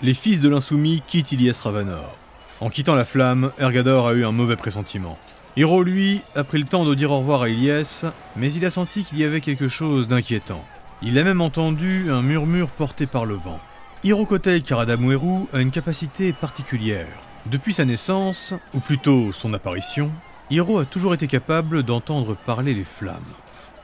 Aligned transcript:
les 0.00 0.14
fils 0.14 0.40
de 0.40 0.48
l'insoumis 0.48 1.02
quittent 1.06 1.32
Ilyes 1.32 1.60
Ravanor. 1.62 2.16
En 2.60 2.70
quittant 2.70 2.94
la 2.94 3.04
flamme, 3.04 3.50
Ergador 3.58 4.06
a 4.06 4.14
eu 4.14 4.24
un 4.24 4.32
mauvais 4.32 4.56
pressentiment. 4.56 5.18
Hiro, 5.56 5.82
lui, 5.82 6.22
a 6.36 6.44
pris 6.44 6.58
le 6.58 6.66
temps 6.66 6.84
de 6.84 6.94
dire 6.94 7.10
au 7.10 7.18
revoir 7.18 7.42
à 7.42 7.48
Ilyes, 7.48 8.04
mais 8.36 8.52
il 8.52 8.64
a 8.64 8.70
senti 8.70 9.02
qu'il 9.02 9.18
y 9.18 9.24
avait 9.24 9.40
quelque 9.40 9.66
chose 9.66 10.06
d'inquiétant. 10.06 10.64
Il 11.02 11.18
a 11.18 11.24
même 11.24 11.40
entendu 11.40 12.10
un 12.10 12.22
murmure 12.22 12.70
porté 12.70 13.06
par 13.06 13.26
le 13.26 13.34
vent. 13.34 13.58
Hiro 14.04 14.24
Kotei 14.24 14.62
Karadamueru 14.62 15.46
a 15.52 15.58
une 15.58 15.72
capacité 15.72 16.32
particulière. 16.32 17.08
Depuis 17.46 17.72
sa 17.72 17.84
naissance, 17.84 18.54
ou 18.74 18.78
plutôt 18.78 19.32
son 19.32 19.52
apparition, 19.52 20.12
Hiro 20.50 20.78
a 20.78 20.84
toujours 20.84 21.14
été 21.14 21.26
capable 21.26 21.82
d'entendre 21.82 22.36
parler 22.36 22.74
les 22.74 22.84
flammes. 22.84 23.22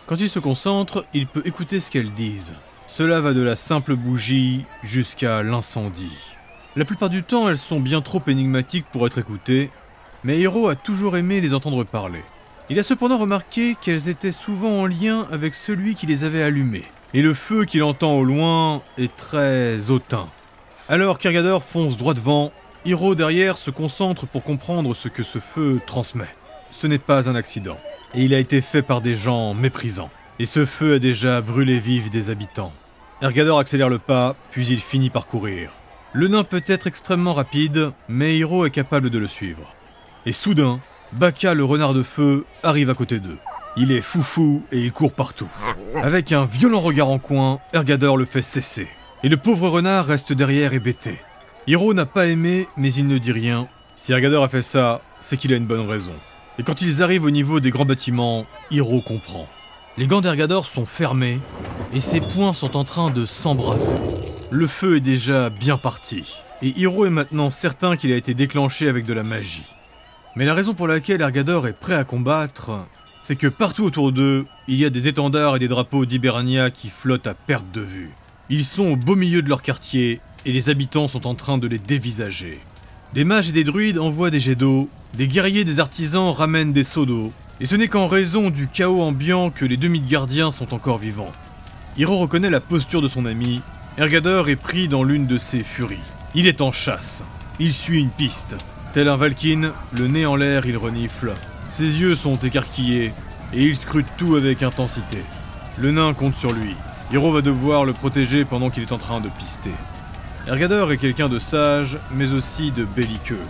Quand 0.07 0.17
il 0.21 0.29
se 0.29 0.39
concentre, 0.39 1.05
il 1.13 1.27
peut 1.27 1.43
écouter 1.45 1.81
ce 1.81 1.91
qu'elles 1.91 2.15
disent. 2.15 2.55
Cela 2.97 3.21
va 3.21 3.33
de 3.33 3.43
la 3.43 3.57
simple 3.57 3.97
bougie 3.97 4.67
jusqu'à 4.85 5.43
l'incendie. 5.43 6.17
La 6.77 6.85
plupart 6.85 7.11
du 7.11 7.25
temps, 7.25 7.49
elles 7.49 7.59
sont 7.59 7.81
bien 7.81 8.01
trop 8.01 8.23
énigmatiques 8.29 8.87
pour 8.93 9.05
être 9.05 9.19
écoutées, 9.19 9.71
mais 10.23 10.39
Hiro 10.39 10.69
a 10.69 10.77
toujours 10.77 11.17
aimé 11.17 11.41
les 11.41 11.55
entendre 11.55 11.83
parler. 11.83 12.23
Il 12.71 12.79
a 12.79 12.85
cependant 12.85 13.19
remarqué 13.19 13.75
qu'elles 13.83 14.09
étaient 14.09 14.31
souvent 14.31 14.83
en 14.83 14.87
lien 14.87 15.27
avec 15.33 15.55
celui 15.55 15.97
qui 15.97 16.07
les 16.07 16.23
avait 16.23 16.45
allumées, 16.45 16.85
et 17.15 17.21
le 17.21 17.35
feu 17.35 17.65
qu'il 17.65 17.83
entend 17.83 18.15
au 18.15 18.23
loin 18.23 18.81
est 18.97 19.17
très 19.17 19.91
hautain. 19.91 20.29
Alors 20.89 21.19
qu'Ergador 21.19 21.65
fonce 21.65 21.97
droit 21.97 22.15
devant, 22.15 22.53
Hiro 22.85 23.17
derrière 23.17 23.57
se 23.57 23.73
concentre 23.73 24.25
pour 24.25 24.45
comprendre 24.45 24.95
ce 24.95 25.09
que 25.09 25.25
ce 25.25 25.41
feu 25.41 25.81
transmet. 25.85 26.33
Ce 26.71 26.87
n'est 26.87 26.99
pas 26.99 27.29
un 27.29 27.35
accident, 27.35 27.77
et 28.15 28.23
il 28.23 28.35
a 28.35 28.39
été 28.39 28.61
fait 28.61 28.83
par 28.83 29.01
des 29.01 29.17
gens 29.17 29.53
méprisants. 29.53 30.11
Et 30.39 30.45
ce 30.45 30.65
feu 30.65 30.95
a 30.95 30.99
déjà 31.01 31.41
brûlé 31.41 31.81
vif 31.81 32.09
des 32.09 32.31
habitants. 32.31 32.73
Ergador 33.23 33.59
accélère 33.59 33.89
le 33.89 33.99
pas, 33.99 34.35
puis 34.51 34.67
il 34.67 34.81
finit 34.81 35.11
par 35.11 35.27
courir. 35.27 35.71
Le 36.13 36.29
nain 36.29 36.45
peut 36.45 36.63
être 36.67 36.87
extrêmement 36.87 37.33
rapide, 37.33 37.91
mais 38.09 38.37
Hiro 38.37 38.67
est 38.67 38.71
capable 38.71 39.11
de 39.11 39.19
le 39.19 39.27
suivre. 39.27 39.75
Et 40.27 40.33
soudain, 40.33 40.81
Baka 41.13 41.55
le 41.55 41.65
renard 41.65 41.95
de 41.95 42.03
feu 42.03 42.45
arrive 42.63 42.91
à 42.91 42.95
côté 42.95 43.21
d'eux. 43.21 43.39
Il 43.77 43.93
est 43.93 44.01
foufou 44.01 44.63
et 44.71 44.81
il 44.81 44.93
court 44.93 45.13
partout. 45.13 45.49
Avec 45.97 46.33
un 46.33 46.45
violent 46.45 46.81
regard 46.81 47.09
en 47.09 47.19
coin, 47.19 47.61
Ergador 47.73 48.17
le 48.17 48.25
fait 48.25 48.43
cesser. 48.43 48.89
Et 49.23 49.29
le 49.29 49.37
pauvre 49.37 49.69
renard 49.69 50.07
reste 50.07 50.33
derrière 50.33 50.75
hébété. 50.75 51.19
Hiro 51.67 51.95
n'a 51.95 52.07
pas 52.07 52.27
aimé, 52.27 52.69
mais 52.77 52.93
il 52.93 53.09
ne 53.09 53.19
dit 53.19 53.33
rien. 53.33 53.69
Si 53.95 54.13
Ergador 54.13 54.45
a 54.45 54.49
fait 54.49 54.63
ça, 54.63 55.01
c'est 55.21 55.37
qu'il 55.37 55.53
a 55.53 55.57
une 55.57 55.67
bonne 55.67 55.89
raison. 55.89 56.13
Et 56.59 56.63
quand 56.63 56.83
ils 56.83 57.03
arrivent 57.03 57.25
au 57.25 57.31
niveau 57.31 57.59
des 57.59 57.71
grands 57.71 57.85
bâtiments, 57.85 58.47
Hiro 58.71 59.01
comprend. 59.01 59.49
Les 59.97 60.07
gants 60.07 60.21
d'Ergador 60.21 60.67
sont 60.67 60.87
fermés 60.87 61.41
et 61.95 62.01
ses 62.01 62.21
poings 62.21 62.55
sont 62.55 62.77
en 62.77 62.83
train 62.83 63.11
de 63.11 63.25
s'embraser. 63.25 63.87
Le 64.51 64.67
feu 64.67 64.97
est 64.97 65.01
déjà 65.01 65.49
bien 65.49 65.79
parti 65.79 66.35
et 66.61 66.69
Hiro 66.77 67.07
est 67.07 67.11
maintenant 67.11 67.51
certain 67.51 67.97
qu'il 67.97 68.11
a 68.13 68.17
été 68.17 68.35
déclenché 68.35 68.89
avec 68.89 69.07
de 69.07 69.15
la 69.15 69.23
magie. 69.23 69.67
Mais 70.35 70.45
la 70.45 70.55
raison 70.55 70.75
pour 70.75 70.89
laquelle 70.89 71.23
Ergador 71.23 71.69
est 71.69 71.79
prêt 71.79 71.95
à 71.95 72.03
combattre, 72.03 72.73
c'est 73.23 73.37
que 73.37 73.47
partout 73.47 73.85
autour 73.85 74.11
d'eux, 74.11 74.45
il 74.67 74.77
y 74.77 74.85
a 74.85 74.91
des 74.91 75.07
étendards 75.07 75.57
et 75.57 75.61
des 75.61 75.69
drapeaux 75.69 76.05
d'Hibernia 76.05 76.71
qui 76.71 76.89
flottent 76.89 77.29
à 77.29 77.35
perte 77.35 77.71
de 77.73 77.81
vue. 77.81 78.11
Ils 78.51 78.65
sont 78.65 78.91
au 78.91 78.97
beau 78.97 79.15
milieu 79.15 79.41
de 79.41 79.49
leur 79.49 79.63
quartier 79.63 80.21
et 80.45 80.53
les 80.53 80.69
habitants 80.69 81.09
sont 81.09 81.29
en 81.29 81.35
train 81.35 81.59
de 81.59 81.69
les 81.69 81.79
dévisager. 81.79 82.59
Des 83.13 83.25
mages 83.25 83.51
et 83.51 83.53
des 83.53 83.65
druides 83.65 84.01
envoient 84.01 84.31
des 84.31 84.41
jets 84.41 84.57
d'eau, 84.57 84.89
des 85.15 85.29
guerriers 85.29 85.61
et 85.61 85.65
des 85.65 85.79
artisans 85.79 86.31
ramènent 86.31 86.73
des 86.73 86.83
seaux 86.83 87.07
d'eau, 87.07 87.33
et 87.61 87.67
ce 87.67 87.77
n'est 87.77 87.87
qu'en 87.87 88.09
raison 88.09 88.51
du 88.51 88.67
chaos 88.67 89.01
ambiant 89.01 89.51
que 89.51 89.65
les 89.65 89.77
deux 89.77 89.89
gardiens 89.89 90.51
sont 90.51 90.75
encore 90.75 90.99
vivants. 90.99 91.33
Hiro 91.97 92.19
reconnaît 92.19 92.51
la 92.51 92.61
posture 92.61 93.03
de 93.03 93.07
son 93.09 93.25
ami, 93.25 93.63
Ergador 93.99 94.49
est 94.49 94.57
pris 94.57 94.89
dans 94.89 95.05
l'une 95.05 95.29
de 95.29 95.39
ses 95.39 95.63
furies. 95.63 95.99
Il 96.35 96.49
est 96.49 96.61
en 96.61 96.73
chasse, 96.73 97.23
il 97.61 97.73
suit 97.73 98.01
une 98.01 98.11
piste. 98.11 98.57
Tel 98.95 99.09
un 99.09 99.15
Valkyne, 99.15 99.71
le 99.97 100.09
nez 100.09 100.27
en 100.27 100.35
l'air, 100.35 100.67
il 100.67 100.77
renifle. 100.77 101.33
Ses 101.71 102.01
yeux 102.01 102.17
sont 102.17 102.35
écarquillés, 102.35 103.13
et 103.53 103.63
il 103.63 103.77
scrute 103.77 104.09
tout 104.19 104.35
avec 104.35 104.65
intensité. 104.65 105.19
Le 105.79 105.93
nain 105.93 106.15
compte 106.15 106.35
sur 106.35 106.53
lui. 106.53 106.75
Hiro 107.13 107.31
va 107.31 107.43
devoir 107.43 107.85
le 107.85 107.93
protéger 107.93 108.45
pendant 108.45 108.71
qu'il 108.71 108.83
est 108.83 108.93
en 108.93 108.99
train 108.99 109.21
de 109.21 109.29
pister. 109.29 109.71
Ergador 110.49 110.91
est 110.91 110.99
quelqu'un 110.99 111.29
de 111.29 111.39
sage, 111.39 111.99
mais 112.17 112.33
aussi 112.33 112.73
de 112.73 112.85
belliqueux. 112.85 113.43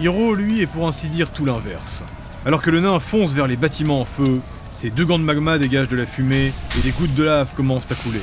Hiro, 0.00 0.34
lui, 0.34 0.60
est 0.60 0.66
pour 0.66 0.88
ainsi 0.88 1.06
dire 1.06 1.30
tout 1.30 1.44
l'inverse. 1.44 2.02
Alors 2.44 2.62
que 2.62 2.70
le 2.70 2.80
nain 2.80 2.98
fonce 2.98 3.30
vers 3.30 3.46
les 3.46 3.56
bâtiments 3.56 4.00
en 4.00 4.04
feu, 4.04 4.40
ses 4.82 4.90
deux 4.90 5.04
gants 5.04 5.20
de 5.20 5.24
magma 5.24 5.58
dégagent 5.58 5.86
de 5.86 5.96
la 5.96 6.06
fumée 6.06 6.52
et 6.76 6.80
des 6.82 6.90
gouttes 6.90 7.14
de 7.14 7.22
lave 7.22 7.54
commencent 7.54 7.86
à 7.92 7.94
couler. 7.94 8.18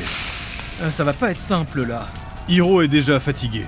Euh, 0.81 0.89
ça 0.89 1.05
va 1.05 1.13
pas 1.13 1.31
être 1.31 1.39
simple 1.39 1.85
là. 1.85 2.05
Hiro 2.49 2.81
est 2.81 2.89
déjà 2.89 3.21
fatigué. 3.21 3.63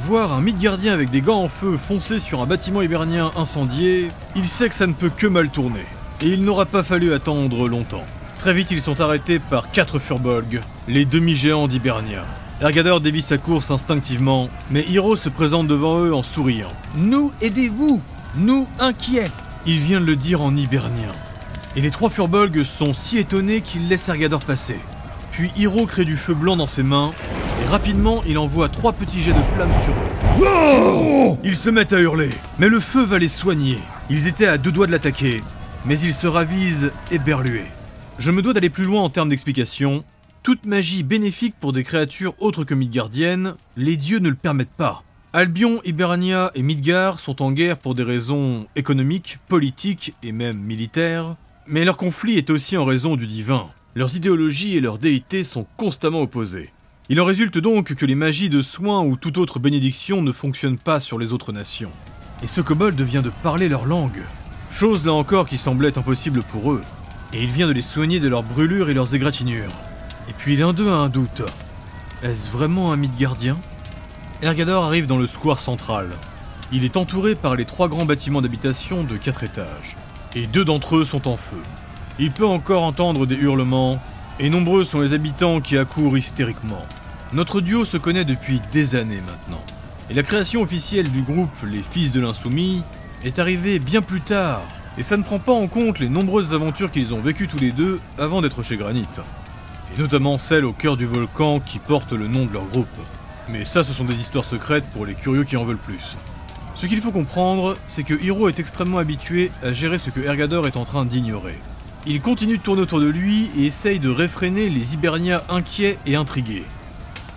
Voir 0.00 0.32
un 0.32 0.40
mythe 0.40 0.58
gardien 0.58 0.92
avec 0.92 1.12
des 1.12 1.20
gants 1.20 1.44
en 1.44 1.48
feu 1.48 1.76
foncer 1.76 2.18
sur 2.18 2.42
un 2.42 2.46
bâtiment 2.46 2.82
hibernien 2.82 3.30
incendié, 3.36 4.10
il 4.34 4.48
sait 4.48 4.68
que 4.68 4.74
ça 4.74 4.88
ne 4.88 4.94
peut 4.94 5.12
que 5.16 5.28
mal 5.28 5.48
tourner. 5.48 5.84
Et 6.22 6.30
il 6.30 6.44
n'aura 6.44 6.66
pas 6.66 6.82
fallu 6.82 7.12
attendre 7.12 7.68
longtemps. 7.68 8.04
Très 8.40 8.52
vite, 8.52 8.72
ils 8.72 8.80
sont 8.80 9.00
arrêtés 9.00 9.38
par 9.38 9.70
quatre 9.70 10.00
furbolgs, 10.00 10.60
les 10.88 11.04
demi-géants 11.04 11.68
d'Hibernia. 11.68 12.24
Ergador 12.60 13.00
dévie 13.00 13.22
sa 13.22 13.38
course 13.38 13.70
instinctivement, 13.70 14.48
mais 14.72 14.84
Hiro 14.88 15.14
se 15.14 15.28
présente 15.28 15.68
devant 15.68 16.00
eux 16.00 16.12
en 16.12 16.24
souriant. 16.24 16.72
Nous 16.96 17.30
aidez-vous 17.40 18.02
Nous 18.38 18.66
inquiets 18.80 19.30
Il 19.66 19.78
vient 19.78 20.00
de 20.00 20.06
le 20.06 20.16
dire 20.16 20.42
en 20.42 20.56
hibernien. 20.56 21.12
Et 21.76 21.80
les 21.80 21.90
trois 21.90 22.10
furbolgs 22.10 22.62
sont 22.62 22.94
si 22.94 23.18
étonnés 23.18 23.60
qu'ils 23.60 23.88
laissent 23.88 24.08
Ergador 24.08 24.40
passer. 24.40 24.76
Puis 25.32 25.50
Hiro 25.56 25.86
crée 25.86 26.04
du 26.04 26.16
feu 26.16 26.34
blanc 26.34 26.56
dans 26.56 26.68
ses 26.68 26.84
mains, 26.84 27.10
et 27.62 27.68
rapidement 27.68 28.22
il 28.28 28.38
envoie 28.38 28.68
trois 28.68 28.92
petits 28.92 29.20
jets 29.20 29.32
de 29.32 29.42
flammes 29.54 29.72
sur 29.84 29.92
eux. 29.92 31.38
Ils 31.42 31.56
se 31.56 31.70
mettent 31.70 31.92
à 31.92 32.00
hurler, 32.00 32.30
mais 32.60 32.68
le 32.68 32.78
feu 32.78 33.04
va 33.04 33.18
les 33.18 33.28
soigner. 33.28 33.78
Ils 34.08 34.28
étaient 34.28 34.46
à 34.46 34.58
deux 34.58 34.70
doigts 34.70 34.86
de 34.86 34.92
l'attaquer, 34.92 35.42
mais 35.84 35.98
ils 35.98 36.14
se 36.14 36.28
ravisent 36.28 36.92
éberlués. 37.10 37.66
Je 38.20 38.30
me 38.30 38.42
dois 38.42 38.52
d'aller 38.52 38.70
plus 38.70 38.84
loin 38.84 39.02
en 39.02 39.10
termes 39.10 39.30
d'explication, 39.30 40.04
toute 40.44 40.66
magie 40.66 41.02
bénéfique 41.02 41.56
pour 41.58 41.72
des 41.72 41.82
créatures 41.82 42.34
autres 42.38 42.62
que 42.62 42.74
Midgardiennes, 42.74 43.54
les 43.76 43.96
dieux 43.96 44.20
ne 44.20 44.28
le 44.28 44.36
permettent 44.36 44.68
pas. 44.68 45.02
Albion, 45.32 45.80
Hibernia 45.84 46.52
et 46.54 46.62
Midgard 46.62 47.18
sont 47.18 47.42
en 47.42 47.50
guerre 47.50 47.78
pour 47.78 47.96
des 47.96 48.04
raisons 48.04 48.66
économiques, 48.76 49.38
politiques 49.48 50.14
et 50.22 50.30
même 50.30 50.58
militaires, 50.58 51.34
mais 51.66 51.84
leur 51.84 51.96
conflit 51.96 52.36
est 52.36 52.50
aussi 52.50 52.76
en 52.76 52.84
raison 52.84 53.16
du 53.16 53.26
divin. 53.26 53.68
Leurs 53.94 54.16
idéologies 54.16 54.76
et 54.76 54.80
leurs 54.80 54.98
déités 54.98 55.44
sont 55.44 55.66
constamment 55.76 56.22
opposées. 56.22 56.72
Il 57.08 57.20
en 57.20 57.24
résulte 57.24 57.58
donc 57.58 57.94
que 57.94 58.06
les 58.06 58.14
magies 58.14 58.50
de 58.50 58.62
soins 58.62 59.02
ou 59.02 59.16
toute 59.16 59.38
autre 59.38 59.58
bénédiction 59.58 60.22
ne 60.22 60.32
fonctionnent 60.32 60.78
pas 60.78 61.00
sur 61.00 61.18
les 61.18 61.32
autres 61.32 61.52
nations. 61.52 61.92
Et 62.42 62.46
ce 62.46 62.60
kobold 62.60 63.00
vient 63.00 63.22
de 63.22 63.30
parler 63.42 63.68
leur 63.68 63.86
langue. 63.86 64.22
Chose 64.70 65.06
là 65.06 65.12
encore 65.12 65.48
qui 65.48 65.58
semblait 65.58 65.96
impossible 65.98 66.42
pour 66.42 66.72
eux. 66.72 66.82
Et 67.32 67.42
il 67.42 67.50
vient 67.50 67.68
de 67.68 67.72
les 67.72 67.82
soigner 67.82 68.20
de 68.20 68.28
leurs 68.28 68.42
brûlures 68.42 68.90
et 68.90 68.94
leurs 68.94 69.14
égratignures. 69.14 69.72
Et 70.28 70.32
puis 70.32 70.56
l'un 70.56 70.72
d'eux 70.72 70.88
a 70.88 70.94
un 70.94 71.08
doute. 71.08 71.42
Est-ce 72.22 72.50
vraiment 72.50 72.92
un 72.92 72.96
mythe 72.96 73.16
gardien? 73.18 73.56
Ergador 74.42 74.84
arrive 74.84 75.06
dans 75.06 75.18
le 75.18 75.26
square 75.26 75.58
central. 75.58 76.08
Il 76.72 76.84
est 76.84 76.96
entouré 76.96 77.34
par 77.34 77.54
les 77.54 77.64
trois 77.64 77.88
grands 77.88 78.06
bâtiments 78.06 78.42
d'habitation 78.42 79.04
de 79.04 79.16
quatre 79.16 79.44
étages. 79.44 79.96
Et 80.34 80.46
deux 80.46 80.64
d'entre 80.64 80.96
eux 80.96 81.04
sont 81.04 81.28
en 81.28 81.36
feu. 81.36 81.62
Il 82.18 82.30
peut 82.30 82.46
encore 82.46 82.82
entendre 82.82 83.26
des 83.26 83.36
hurlements, 83.36 84.00
et 84.40 84.50
nombreux 84.50 84.84
sont 84.84 85.00
les 85.00 85.14
habitants 85.14 85.60
qui 85.60 85.78
accourent 85.78 86.18
hystériquement. 86.18 86.84
Notre 87.32 87.60
duo 87.60 87.84
se 87.84 87.96
connaît 87.96 88.24
depuis 88.24 88.60
des 88.72 88.94
années 88.94 89.22
maintenant. 89.26 89.62
Et 90.10 90.14
la 90.14 90.22
création 90.22 90.62
officielle 90.62 91.10
du 91.10 91.22
groupe 91.22 91.54
Les 91.64 91.82
Fils 91.82 92.12
de 92.12 92.20
l'Insoumis 92.20 92.82
est 93.24 93.38
arrivée 93.38 93.78
bien 93.78 94.02
plus 94.02 94.20
tard, 94.20 94.62
et 94.98 95.02
ça 95.02 95.16
ne 95.16 95.22
prend 95.22 95.38
pas 95.38 95.52
en 95.52 95.66
compte 95.66 95.98
les 95.98 96.08
nombreuses 96.08 96.52
aventures 96.52 96.90
qu'ils 96.90 97.14
ont 97.14 97.20
vécues 97.20 97.48
tous 97.48 97.58
les 97.58 97.72
deux 97.72 98.00
avant 98.18 98.42
d'être 98.42 98.62
chez 98.62 98.76
Granit 98.76 99.06
et 99.96 100.00
notamment 100.00 100.38
celle 100.38 100.64
au 100.64 100.72
cœur 100.72 100.96
du 100.96 101.06
volcan 101.06 101.60
qui 101.60 101.78
porte 101.78 102.12
le 102.12 102.26
nom 102.26 102.46
de 102.46 102.52
leur 102.52 102.64
groupe. 102.64 102.88
Mais 103.48 103.64
ça, 103.64 103.82
ce 103.82 103.92
sont 103.92 104.04
des 104.04 104.14
histoires 104.14 104.44
secrètes 104.44 104.84
pour 104.92 105.06
les 105.06 105.14
curieux 105.14 105.44
qui 105.44 105.56
en 105.56 105.64
veulent 105.64 105.76
plus. 105.76 106.16
Ce 106.84 106.88
qu'il 106.90 107.00
faut 107.00 107.12
comprendre, 107.12 107.78
c'est 107.96 108.02
que 108.02 108.12
Hiro 108.12 108.46
est 108.50 108.60
extrêmement 108.60 108.98
habitué 108.98 109.50
à 109.62 109.72
gérer 109.72 109.96
ce 109.96 110.10
que 110.10 110.20
Ergador 110.20 110.66
est 110.66 110.76
en 110.76 110.84
train 110.84 111.06
d'ignorer. 111.06 111.58
Il 112.06 112.20
continue 112.20 112.58
de 112.58 112.62
tourner 112.62 112.82
autour 112.82 113.00
de 113.00 113.08
lui 113.08 113.50
et 113.56 113.64
essaye 113.64 113.98
de 113.98 114.10
réfréner 114.10 114.68
les 114.68 114.92
Hibernias 114.92 115.44
inquiets 115.48 115.96
et 116.04 116.14
intrigués. 116.14 116.62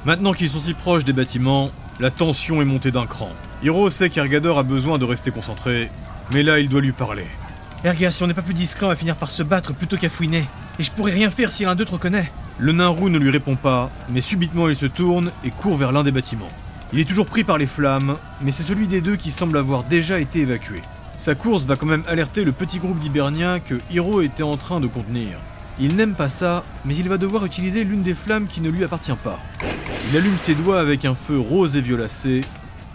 Maintenant 0.04 0.34
qu'ils 0.34 0.50
sont 0.50 0.60
si 0.60 0.74
proches 0.74 1.06
des 1.06 1.14
bâtiments, 1.14 1.72
la 2.02 2.12
tension 2.12 2.62
est 2.62 2.66
montée 2.66 2.92
d'un 2.92 3.06
cran. 3.06 3.30
Hiro 3.64 3.90
sait 3.90 4.10
qu'Ergador 4.10 4.60
a 4.60 4.64
besoin 4.64 4.98
de 4.98 5.06
rester 5.06 5.32
concentré, 5.32 5.90
mais 6.34 6.44
là 6.44 6.60
il 6.60 6.68
doit 6.68 6.82
lui 6.82 6.92
parler. 6.92 7.26
Erga, 7.86 8.12
si 8.12 8.24
on 8.24 8.28
n'est 8.28 8.34
pas 8.34 8.42
plus 8.42 8.54
discret, 8.54 8.86
on 8.86 8.90
va 8.90 8.98
finir 8.98 9.16
par 9.16 9.32
se 9.32 9.44
battre 9.44 9.74
plutôt 9.74 9.96
qu'à 9.96 10.10
fouiner. 10.10 10.46
Et 10.78 10.84
je 10.84 10.92
pourrais 10.92 11.14
rien 11.14 11.32
faire 11.32 11.52
si 11.52 11.64
l'un 11.64 11.76
d'eux 11.76 11.86
te 11.86 11.92
reconnaît. 11.92 12.30
Le 12.58 12.74
nain 12.74 12.90
roux 12.90 13.08
ne 13.08 13.18
lui 13.18 13.30
répond 13.30 13.56
pas, 13.56 13.90
mais 14.10 14.20
subitement 14.20 14.68
il 14.68 14.76
se 14.76 14.88
tourne 14.88 15.32
et 15.46 15.52
court 15.52 15.78
vers 15.78 15.94
l'un 15.94 16.04
des 16.04 16.12
bâtiments. 16.12 16.52
Il 16.94 17.00
est 17.00 17.06
toujours 17.06 17.26
pris 17.26 17.44
par 17.44 17.58
les 17.58 17.68
flammes, 17.68 18.16
mais 18.42 18.54
c'est 18.54 18.64
celui 18.64 18.88
des 18.88 19.02
deux 19.02 19.18
qui 19.18 19.32
semble 19.32 19.58
avoir 19.58 19.84
déjà 19.84 20.20
été 20.20 20.40
évacué. 20.40 20.82
Sa 21.18 21.36
course 21.36 21.66
va 21.66 21.76
quand 21.76 21.86
même 21.86 22.04
alerter 22.08 22.46
le 22.46 22.54
petit 22.54 22.80
groupe 22.80 23.00
d'Hiberniens 23.00 23.60
que 23.60 23.76
Hiro 23.92 24.22
était 24.22 24.44
en 24.44 24.56
train 24.56 24.80
de 24.80 24.88
contenir. 24.88 25.38
Il 25.80 25.96
n'aime 25.96 26.14
pas 26.14 26.30
ça, 26.30 26.64
mais 26.86 26.96
il 26.96 27.10
va 27.10 27.18
devoir 27.18 27.46
utiliser 27.46 27.84
l'une 27.84 28.04
des 28.04 28.14
flammes 28.14 28.48
qui 28.48 28.62
ne 28.62 28.70
lui 28.70 28.86
appartient 28.86 29.12
pas. 29.24 29.38
Il 30.10 30.18
allume 30.18 30.38
ses 30.42 30.56
doigts 30.56 30.80
avec 30.80 31.04
un 31.04 31.14
feu 31.14 31.38
rose 31.38 31.76
et 31.76 31.82
violacé. 31.82 32.42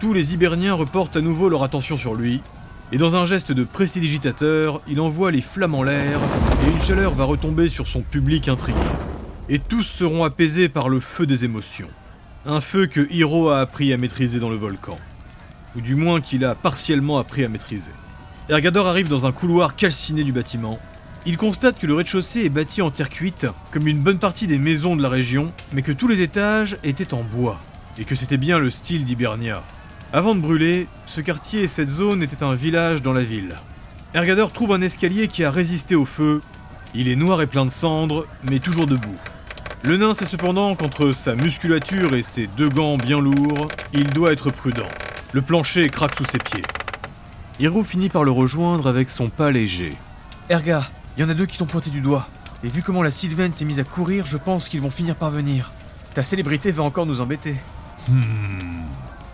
Tous 0.00 0.14
les 0.14 0.32
Hiberniens 0.32 0.74
reportent 0.74 1.16
à 1.16 1.20
nouveau 1.20 1.50
leur 1.50 1.62
attention 1.62 1.98
sur 1.98 2.14
lui. 2.14 2.40
Et 2.92 2.98
dans 2.98 3.14
un 3.14 3.26
geste 3.26 3.52
de 3.52 3.64
prestidigitateur, 3.64 4.80
il 4.88 5.00
envoie 5.00 5.30
les 5.30 5.42
flammes 5.42 5.74
en 5.74 5.82
l'air 5.82 6.18
et 6.66 6.70
une 6.70 6.80
chaleur 6.80 7.12
va 7.12 7.24
retomber 7.24 7.68
sur 7.68 7.86
son 7.86 8.00
public 8.00 8.48
intrigué. 8.48 8.78
Et 9.48 9.58
tous 9.58 9.82
seront 9.82 10.24
apaisés 10.24 10.68
par 10.68 10.88
le 10.88 11.00
feu 11.00 11.26
des 11.26 11.44
émotions. 11.44 11.88
Un 12.44 12.60
feu 12.60 12.86
que 12.86 13.06
Hiro 13.08 13.50
a 13.50 13.60
appris 13.60 13.92
à 13.92 13.96
maîtriser 13.96 14.40
dans 14.40 14.50
le 14.50 14.56
volcan. 14.56 14.98
Ou 15.76 15.80
du 15.80 15.94
moins 15.94 16.20
qu'il 16.20 16.44
a 16.44 16.56
partiellement 16.56 17.18
appris 17.18 17.44
à 17.44 17.48
maîtriser. 17.48 17.92
Ergador 18.48 18.88
arrive 18.88 19.08
dans 19.08 19.26
un 19.26 19.32
couloir 19.32 19.76
calciné 19.76 20.24
du 20.24 20.32
bâtiment. 20.32 20.80
Il 21.24 21.36
constate 21.36 21.78
que 21.78 21.86
le 21.86 21.94
rez-de-chaussée 21.94 22.40
est 22.40 22.48
bâti 22.48 22.82
en 22.82 22.90
terre 22.90 23.10
cuite, 23.10 23.46
comme 23.70 23.86
une 23.86 24.00
bonne 24.00 24.18
partie 24.18 24.48
des 24.48 24.58
maisons 24.58 24.96
de 24.96 25.02
la 25.02 25.08
région, 25.08 25.52
mais 25.72 25.82
que 25.82 25.92
tous 25.92 26.08
les 26.08 26.20
étages 26.20 26.76
étaient 26.82 27.14
en 27.14 27.22
bois, 27.22 27.60
et 27.96 28.04
que 28.04 28.16
c'était 28.16 28.38
bien 28.38 28.58
le 28.58 28.70
style 28.70 29.04
d'Hibernia. 29.04 29.62
Avant 30.12 30.34
de 30.34 30.40
brûler, 30.40 30.88
ce 31.06 31.20
quartier 31.20 31.62
et 31.62 31.68
cette 31.68 31.90
zone 31.90 32.24
étaient 32.24 32.42
un 32.42 32.56
village 32.56 33.02
dans 33.02 33.12
la 33.12 33.22
ville. 33.22 33.54
Ergador 34.14 34.50
trouve 34.50 34.72
un 34.72 34.82
escalier 34.82 35.28
qui 35.28 35.44
a 35.44 35.50
résisté 35.52 35.94
au 35.94 36.06
feu. 36.06 36.42
Il 36.92 37.06
est 37.06 37.14
noir 37.14 37.40
et 37.40 37.46
plein 37.46 37.66
de 37.66 37.70
cendres, 37.70 38.26
mais 38.42 38.58
toujours 38.58 38.88
debout. 38.88 39.16
Le 39.84 39.96
nain 39.96 40.14
sait 40.14 40.26
cependant 40.26 40.76
qu'entre 40.76 41.12
sa 41.12 41.34
musculature 41.34 42.14
et 42.14 42.22
ses 42.22 42.46
deux 42.46 42.68
gants 42.68 42.96
bien 42.96 43.20
lourds, 43.20 43.66
il 43.92 44.10
doit 44.10 44.32
être 44.32 44.52
prudent. 44.52 44.86
Le 45.32 45.42
plancher 45.42 45.88
craque 45.88 46.14
sous 46.14 46.24
ses 46.24 46.38
pieds. 46.38 46.62
Hiro 47.58 47.82
finit 47.82 48.08
par 48.08 48.22
le 48.22 48.30
rejoindre 48.30 48.86
avec 48.86 49.10
son 49.10 49.28
pas 49.28 49.50
léger. 49.50 49.96
Erga, 50.48 50.88
il 51.16 51.22
y 51.22 51.24
en 51.24 51.28
a 51.28 51.34
deux 51.34 51.46
qui 51.46 51.58
t'ont 51.58 51.66
pointé 51.66 51.90
du 51.90 52.00
doigt. 52.00 52.28
Et 52.62 52.68
vu 52.68 52.80
comment 52.80 53.02
la 53.02 53.10
Sylvaine 53.10 53.52
s'est 53.52 53.64
mise 53.64 53.80
à 53.80 53.84
courir, 53.84 54.24
je 54.24 54.36
pense 54.36 54.68
qu'ils 54.68 54.80
vont 54.80 54.90
finir 54.90 55.16
par 55.16 55.30
venir. 55.30 55.72
Ta 56.14 56.22
célébrité 56.22 56.70
va 56.70 56.84
encore 56.84 57.06
nous 57.06 57.20
embêter. 57.20 57.56
Hmm. 58.08 58.84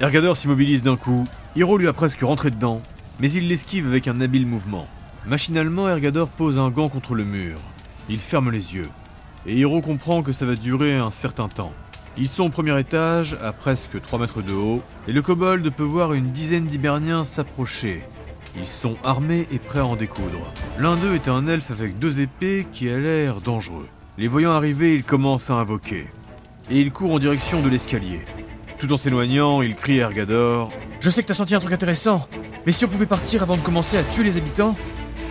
Ergador 0.00 0.34
s'immobilise 0.34 0.82
d'un 0.82 0.96
coup. 0.96 1.28
Hiro 1.56 1.76
lui 1.76 1.88
a 1.88 1.92
presque 1.92 2.22
rentré 2.22 2.50
dedans, 2.50 2.80
mais 3.20 3.30
il 3.30 3.48
l'esquive 3.48 3.86
avec 3.86 4.08
un 4.08 4.22
habile 4.22 4.46
mouvement. 4.46 4.88
Machinalement, 5.26 5.90
Ergador 5.90 6.28
pose 6.28 6.58
un 6.58 6.70
gant 6.70 6.88
contre 6.88 7.14
le 7.14 7.24
mur. 7.24 7.58
Il 8.08 8.18
ferme 8.18 8.50
les 8.50 8.74
yeux. 8.74 8.88
Et 9.46 9.55
Hiro 9.55 9.81
comprend 9.81 10.23
que 10.23 10.32
ça 10.32 10.46
va 10.46 10.56
durer 10.56 10.96
un 10.96 11.11
certain 11.11 11.49
temps. 11.49 11.73
Ils 12.17 12.29
sont 12.29 12.44
au 12.44 12.49
premier 12.50 12.79
étage, 12.81 13.37
à 13.43 13.52
presque 13.52 14.00
3 14.00 14.19
mètres 14.19 14.43
de 14.43 14.52
haut, 14.52 14.82
et 15.06 15.12
le 15.12 15.23
kobold 15.23 15.70
peut 15.70 15.85
voir 15.85 16.12
une 16.12 16.31
dizaine 16.31 16.67
d'Hiberniens 16.67 17.25
s'approcher. 17.25 18.02
Ils 18.56 18.67
sont 18.67 18.96
armés 19.05 19.46
et 19.52 19.58
prêts 19.58 19.79
à 19.79 19.87
en 19.87 19.94
découdre. 19.94 20.52
L'un 20.79 20.96
d'eux 20.96 21.14
est 21.14 21.29
un 21.29 21.46
elfe 21.46 21.70
avec 21.70 21.99
deux 21.99 22.19
épées 22.20 22.67
qui 22.73 22.90
a 22.90 22.99
l'air 22.99 23.40
dangereux. 23.40 23.87
Les 24.17 24.26
voyant 24.26 24.50
arriver, 24.50 24.94
il 24.94 25.05
commence 25.05 25.49
à 25.49 25.55
invoquer. 25.55 26.08
Et 26.70 26.81
il 26.81 26.91
court 26.91 27.12
en 27.12 27.20
direction 27.20 27.62
de 27.62 27.69
l'escalier. 27.69 28.20
Tout 28.79 28.93
en 28.93 28.96
s'éloignant, 28.96 29.62
il 29.62 29.76
crie 29.76 30.02
à 30.02 30.06
Ergador 30.06 30.70
Je 31.00 31.11
sais 31.11 31.23
que 31.23 31.29
t'as 31.29 31.34
senti 31.34 31.55
un 31.55 31.61
truc 31.61 31.73
intéressant, 31.73 32.26
mais 32.67 32.73
si 32.73 32.84
on 32.84 32.88
pouvait 32.88 33.06
partir 33.06 33.43
avant 33.43 33.56
de 33.56 33.62
commencer 33.62 33.96
à 33.96 34.02
tuer 34.02 34.25
les 34.25 34.37
habitants? 34.37 34.76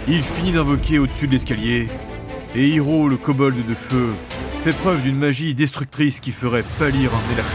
Il 0.07 0.23
finit 0.23 0.53
d'invoquer 0.53 0.99
au-dessus 0.99 1.27
de 1.27 1.33
l'escalier, 1.33 1.89
et 2.57 2.69
Hiro, 2.69 3.07
le 3.07 3.17
kobold 3.17 3.55
de 3.67 3.75
feu, 3.75 4.09
fait 4.63 4.75
preuve 4.75 5.03
d'une 5.03 5.15
magie 5.15 5.53
destructrice 5.53 6.19
qui 6.19 6.31
ferait 6.31 6.63
pâlir 6.79 7.11
un 7.13 7.33
Elaxa. 7.33 7.53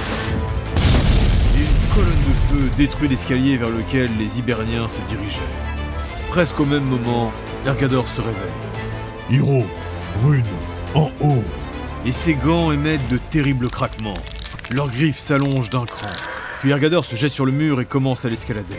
Et 1.56 1.60
une 1.60 1.94
colonne 1.94 2.12
de 2.12 2.34
feu 2.49 2.70
détruit 2.76 3.08
l'escalier 3.08 3.56
vers 3.56 3.70
lequel 3.70 4.10
les 4.16 4.38
Hiberniens 4.38 4.87
se 4.87 5.00
dirigeaient. 5.08 5.40
Presque 6.28 6.60
au 6.60 6.64
même 6.64 6.84
moment, 6.84 7.32
Ergador 7.66 8.06
se 8.06 8.20
réveille. 8.20 9.28
Hiro, 9.28 9.66
Rune, 10.22 10.44
en 10.94 11.10
haut. 11.20 11.44
Et 12.06 12.12
ses 12.12 12.34
gants 12.34 12.70
émettent 12.70 13.08
de 13.10 13.19
terribles 13.19 13.70
craquements. 13.70 14.14
Leurs 14.70 14.88
griffes 14.88 15.19
s'allongent 15.19 15.70
d'un 15.70 15.84
cran. 15.84 16.10
Puis 16.60 16.70
Ergador 16.70 17.05
se 17.05 17.16
jette 17.16 17.32
sur 17.32 17.44
le 17.44 17.52
mur 17.52 17.81
et 17.81 17.87
commence 17.87 18.25
à 18.25 18.28
l'escalader. 18.28 18.78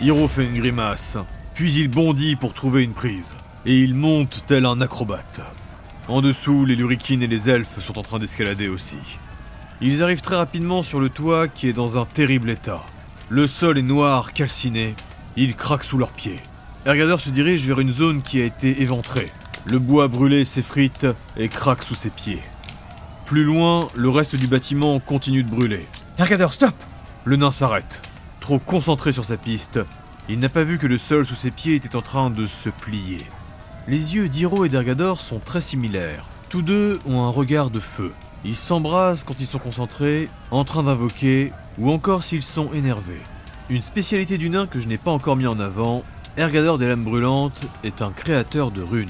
Hiro 0.00 0.28
fait 0.28 0.44
une 0.44 0.54
grimace, 0.54 1.16
puis 1.54 1.72
il 1.72 1.88
bondit 1.88 2.36
pour 2.36 2.54
trouver 2.54 2.84
une 2.84 2.92
prise. 2.92 3.34
Et 3.68 3.80
il 3.80 3.94
monte 3.94 4.44
tel 4.46 4.64
un 4.64 4.80
acrobate. 4.80 5.40
En 6.06 6.22
dessous, 6.22 6.64
les 6.64 6.76
lurikines 6.76 7.24
et 7.24 7.26
les 7.26 7.50
elfes 7.50 7.84
sont 7.84 7.98
en 7.98 8.04
train 8.04 8.20
d'escalader 8.20 8.68
aussi. 8.68 8.96
Ils 9.80 10.04
arrivent 10.04 10.20
très 10.20 10.36
rapidement 10.36 10.84
sur 10.84 11.00
le 11.00 11.10
toit 11.10 11.48
qui 11.48 11.68
est 11.68 11.72
dans 11.72 12.00
un 12.00 12.04
terrible 12.04 12.48
état. 12.48 12.80
Le 13.28 13.48
sol 13.48 13.76
est 13.76 13.82
noir, 13.82 14.32
calciné. 14.32 14.94
Il 15.36 15.56
craque 15.56 15.82
sous 15.82 15.98
leurs 15.98 16.12
pieds. 16.12 16.38
Ergador 16.86 17.20
se 17.20 17.28
dirige 17.28 17.66
vers 17.66 17.80
une 17.80 17.90
zone 17.90 18.22
qui 18.22 18.40
a 18.40 18.44
été 18.44 18.82
éventrée. 18.82 19.32
Le 19.64 19.80
bois 19.80 20.06
brûlé 20.06 20.44
s'effrite 20.44 21.08
et 21.36 21.48
craque 21.48 21.82
sous 21.82 21.96
ses 21.96 22.10
pieds. 22.10 22.42
Plus 23.24 23.42
loin, 23.42 23.88
le 23.96 24.10
reste 24.10 24.36
du 24.36 24.46
bâtiment 24.46 25.00
continue 25.00 25.42
de 25.42 25.50
brûler. 25.50 25.84
Ergador, 26.18 26.52
stop 26.52 26.74
Le 27.24 27.34
nain 27.34 27.50
s'arrête. 27.50 28.00
Trop 28.38 28.60
concentré 28.60 29.10
sur 29.10 29.24
sa 29.24 29.36
piste, 29.36 29.80
il 30.28 30.38
n'a 30.38 30.48
pas 30.48 30.62
vu 30.62 30.78
que 30.78 30.86
le 30.86 30.98
sol 30.98 31.26
sous 31.26 31.34
ses 31.34 31.50
pieds 31.50 31.74
était 31.74 31.96
en 31.96 32.02
train 32.02 32.30
de 32.30 32.46
se 32.46 32.68
plier. 32.68 33.26
Les 33.88 34.16
yeux 34.16 34.28
d'Hiro 34.28 34.64
et 34.64 34.68
d'Ergador 34.68 35.20
sont 35.20 35.38
très 35.38 35.60
similaires. 35.60 36.26
Tous 36.48 36.62
deux 36.62 36.98
ont 37.06 37.20
un 37.20 37.28
regard 37.28 37.70
de 37.70 37.78
feu. 37.78 38.12
Ils 38.44 38.56
s'embrassent 38.56 39.22
quand 39.22 39.36
ils 39.38 39.46
sont 39.46 39.60
concentrés, 39.60 40.28
en 40.50 40.64
train 40.64 40.82
d'invoquer, 40.82 41.52
ou 41.78 41.92
encore 41.92 42.24
s'ils 42.24 42.42
sont 42.42 42.72
énervés. 42.72 43.20
Une 43.70 43.82
spécialité 43.82 44.38
du 44.38 44.50
nain 44.50 44.66
que 44.66 44.80
je 44.80 44.88
n'ai 44.88 44.98
pas 44.98 45.12
encore 45.12 45.36
mis 45.36 45.46
en 45.46 45.60
avant, 45.60 46.02
Ergador 46.36 46.78
des 46.78 46.88
lames 46.88 47.04
brûlantes 47.04 47.62
est 47.84 48.02
un 48.02 48.10
créateur 48.10 48.72
de 48.72 48.82
runes. 48.82 49.08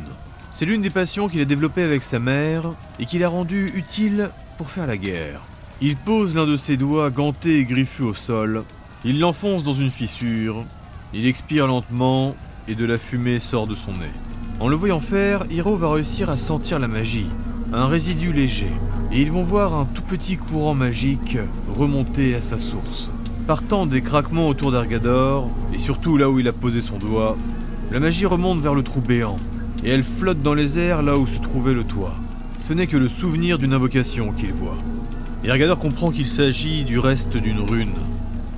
C'est 0.53 0.67
l'une 0.67 0.83
des 0.83 0.91
passions 0.91 1.29
qu'il 1.29 1.41
a 1.41 1.47
développée 1.47 1.83
avec 1.83 2.03
sa 2.03 2.19
mère 2.19 2.65
et 2.99 3.07
qu'il 3.07 3.25
a 3.25 3.31
rendue 3.31 3.73
utile 3.75 4.29
pour 4.59 4.69
faire 4.69 4.87
la 4.87 4.99
guerre. 4.99 5.41
Il 5.81 5.97
pose 5.97 6.35
l'un 6.35 6.47
de 6.47 6.59
ses 6.59 6.77
doigts 6.77 7.09
gantés 7.09 7.61
et 7.61 7.65
griffus 7.65 8.03
au 8.03 8.15
sol, 8.15 8.63
il 9.07 9.21
l'enfonce 9.21 9.65
dans 9.65 9.75
une 9.75 9.91
fissure, 9.91 10.65
il 11.15 11.27
expire 11.27 11.67
lentement 11.67 12.35
et 12.69 12.75
de 12.75 12.85
la 12.85 12.99
fumée 12.99 13.39
sort 13.39 13.67
de 13.67 13.75
son 13.75 13.93
nez. 13.93 14.36
En 14.59 14.69
le 14.69 14.77
voyant 14.77 15.01
faire, 15.01 15.45
Hiro 15.51 15.77
va 15.77 15.93
réussir 15.93 16.31
à 16.31 16.39
sentir 16.39 16.79
la 16.79 16.89
magie, 16.89 17.27
un 17.75 17.87
résidu 17.87 18.33
léger, 18.33 18.73
et 19.13 19.21
ils 19.21 19.31
vont 19.31 19.43
voir 19.43 19.75
un 19.75 19.85
tout 19.85 20.01
petit 20.01 20.39
courant 20.39 20.75
magique 20.75 21.37
remonter 21.69 22.35
à 22.35 22.41
sa 22.41 22.59
source. 22.59 23.11
Partant 23.47 23.85
des 23.85 24.01
craquements 24.01 24.49
autour 24.49 24.73
d'Argador, 24.73 25.51
et 25.75 25.79
surtout 25.79 26.17
là 26.17 26.31
où 26.31 26.41
il 26.41 26.49
a 26.49 26.55
posé 26.55 26.81
son 26.81 26.97
doigt, 26.97 27.37
la 27.93 28.01
magie 28.01 28.25
remonte 28.25 28.61
vers 28.61 28.75
le 28.75 28.83
trou 28.83 29.03
béant, 29.03 29.37
et 29.85 29.91
elle 29.91 30.05
flotte 30.05 30.41
dans 30.41 30.55
les 30.55 30.79
airs 30.79 31.03
là 31.03 31.19
où 31.19 31.27
se 31.27 31.39
trouvait 31.39 31.75
le 31.75 31.85
toit. 31.85 32.15
Ce 32.67 32.73
n'est 32.73 32.87
que 32.87 32.97
le 32.97 33.09
souvenir 33.09 33.59
d'une 33.59 33.75
invocation 33.75 34.33
qu'il 34.33 34.55
voit. 34.55 34.79
Ergador 35.45 35.79
comprend 35.79 36.11
qu'il 36.11 36.27
s'agit 36.27 36.83
du 36.85 36.99
reste 36.99 37.37
d'une 37.37 37.61
rune. 37.61 37.95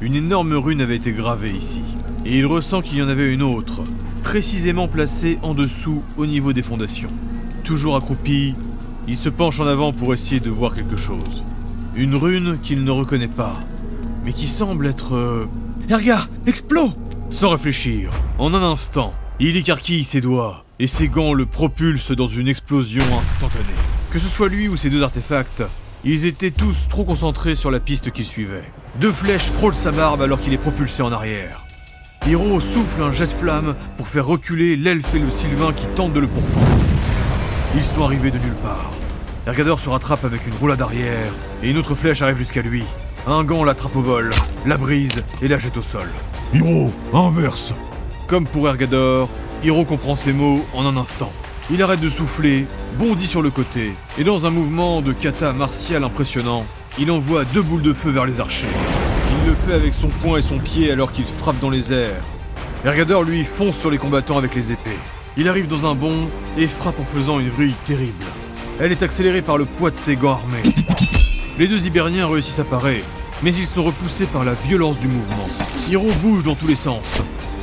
Une 0.01 0.15
énorme 0.15 0.53
rune 0.53 0.81
avait 0.81 0.97
été 0.97 1.13
gravée 1.13 1.51
ici, 1.51 1.83
et 2.25 2.39
il 2.39 2.47
ressent 2.47 2.83
qu'il 2.83 2.99
y 2.99 3.03
en 3.03 3.09
avait 3.09 3.35
une 3.35 3.43
autre, 3.43 3.83
précisément 4.23 4.89
placée 4.89 5.39
en 5.43 5.55
dessous 5.55 6.03
au 6.17 6.27
niveau 6.27 6.53
des 6.53 6.63
fondations. 6.63 7.11
Toujours 7.65 7.97
accroupi, 7.97 8.55
il 9.07 9.17
se 9.17 9.29
penche 9.29 9.61
en 9.61 9.67
avant 9.67 9.93
pour 9.93 10.13
essayer 10.15 10.41
de 10.41 10.51
voir 10.51 10.75
quelque 10.75 10.97
chose. 10.97 11.43
Une 11.97 12.15
rune 12.15 12.59
qu'il 12.63 12.85
ne 12.85 12.91
reconnaît 12.91 13.29
pas, 13.29 13.57
mais 14.25 14.33
qui 14.33 14.47
semble 14.47 14.87
être... 14.87 15.15
euh, 15.15 15.49
Erga, 15.89 16.27
explos 16.47 16.93
Sans 17.31 17.51
réfléchir, 17.51 18.11
en 18.39 18.53
un 18.55 18.63
instant, 18.63 19.13
il 19.41 19.57
écarquille 19.57 20.05
ses 20.05 20.21
doigts, 20.21 20.65
et 20.79 20.87
ses 20.87 21.09
gants 21.09 21.33
le 21.33 21.47
propulsent 21.47 22.13
dans 22.13 22.29
une 22.29 22.49
explosion 22.49 23.05
instantanée. 23.19 23.65
Que 24.11 24.19
ce 24.19 24.29
soit 24.29 24.49
lui 24.49 24.69
ou 24.69 24.77
ses 24.77 24.91
deux 24.91 25.03
artefacts, 25.03 25.63
ils 26.05 26.25
étaient 26.27 26.51
tous 26.51 26.89
trop 26.89 27.05
concentrés 27.05 27.55
sur 27.55 27.71
la 27.71 27.81
piste 27.81 28.13
qu'ils 28.13 28.25
suivaient. 28.25 28.71
Deux 29.01 29.13
flèches 29.13 29.51
frôlent 29.51 29.75
sa 29.75 29.91
barbe 29.91 30.23
alors 30.23 30.41
qu'il 30.41 30.53
est 30.53 30.59
propulsé 30.59 31.03
en 31.03 31.13
arrière. 31.13 31.65
Hiro 32.27 32.61
souffle 32.61 33.03
un 33.03 33.13
jet 33.13 33.27
de 33.27 33.33
flamme 33.33 33.75
pour 33.97 34.07
faire 34.09 34.27
reculer 34.27 34.77
l'elfe 34.77 35.15
et 35.15 35.19
le 35.19 35.31
sylvain 35.31 35.73
qui 35.73 35.87
tentent 35.95 36.13
de 36.13 36.21
le 36.21 36.27
pourfendre. 36.27 36.67
Ils 37.75 37.83
sont 37.83 38.05
arrivés 38.05 38.31
de 38.31 38.39
nulle 38.39 38.57
part. 38.63 38.91
Ergador 39.47 39.81
se 39.81 39.89
rattrape 39.89 40.25
avec 40.25 40.47
une 40.47 40.55
roulade 40.55 40.83
arrière, 40.83 41.33
et 41.63 41.71
une 41.71 41.79
autre 41.79 41.95
flèche 41.95 42.21
arrive 42.21 42.37
jusqu'à 42.37 42.61
lui. 42.61 42.85
Un 43.27 43.45
gant 43.45 43.65
l'attrape 43.65 43.97
au 43.97 44.03
vol, 44.03 44.31
la 44.67 44.77
brise 44.77 45.25
et 45.41 45.49
la 45.49 45.59
jette 45.59 45.79
au 45.79 45.83
sol. 45.83 46.09
Hiro, 46.53 46.93
inverse. 47.15 47.75
Comme 48.27 48.47
pour 48.47 48.69
Ergador, 48.69 49.29
Hiro 49.65 49.85
comprend 49.85 50.17
ces 50.17 50.35
mots 50.35 50.65
en 50.75 50.85
un 50.85 50.97
instant. 50.99 51.33
Il 51.71 51.83
arrête 51.83 52.01
de 52.01 52.11
souffler, 52.11 52.67
bondit 52.99 53.27
sur 53.27 53.41
le 53.43 53.51
côté, 53.51 53.95
et 54.19 54.25
dans 54.25 54.45
un 54.45 54.51
mouvement 54.51 55.01
de 55.01 55.13
kata 55.13 55.53
martial 55.53 56.05
impressionnant, 56.05 56.67
il 56.99 57.11
envoie 57.11 57.45
deux 57.45 57.63
boules 57.63 57.83
de 57.83 57.93
feu 57.93 58.11
vers 58.11 58.27
les 58.27 58.41
archers. 58.41 58.67
Il 59.31 59.49
le 59.51 59.55
fait 59.55 59.75
avec 59.75 59.95
son 59.95 60.09
poing 60.09 60.39
et 60.39 60.43
son 60.43 60.59
pied 60.59 60.91
alors 60.91 61.13
qu'il 61.13 61.27
frappe 61.27 61.59
dans 61.61 61.71
les 61.71 61.93
airs. 61.93 62.23
Ergador, 62.85 63.25
lui, 63.25 63.45
fonce 63.45 63.77
sur 63.77 63.91
les 63.91 63.99
combattants 63.99 64.39
avec 64.39 64.55
les 64.55 64.73
épées. 64.73 64.99
Il 65.37 65.49
arrive 65.49 65.67
dans 65.67 65.91
un 65.91 65.95
bond 65.95 66.29
et 66.57 66.67
frappe 66.67 66.99
en 67.01 67.05
faisant 67.05 67.39
une 67.39 67.51
vrille 67.51 67.75
terrible. 67.85 68.25
Elle 68.81 68.93
est 68.93 69.03
accélérée 69.03 69.43
par 69.43 69.59
le 69.59 69.65
poids 69.65 69.91
de 69.91 69.97
ses 69.97 70.17
gants 70.17 70.33
armés. 70.33 70.63
Les 71.59 71.67
deux 71.67 71.85
Hiberniens 71.85 72.29
réussissent 72.29 72.61
à 72.61 72.65
parer, 72.65 73.05
mais 73.43 73.55
ils 73.55 73.67
sont 73.67 73.85
repoussés 73.85 74.27
par 74.27 74.45
la 74.45 74.55
violence 74.55 74.99
du 74.99 75.09
mouvement. 75.09 75.45
Hiro 75.89 76.09
bouge 76.23 76.45
dans 76.45 76.55
tous 76.55 76.69
les 76.69 76.77
sens. 76.77 77.05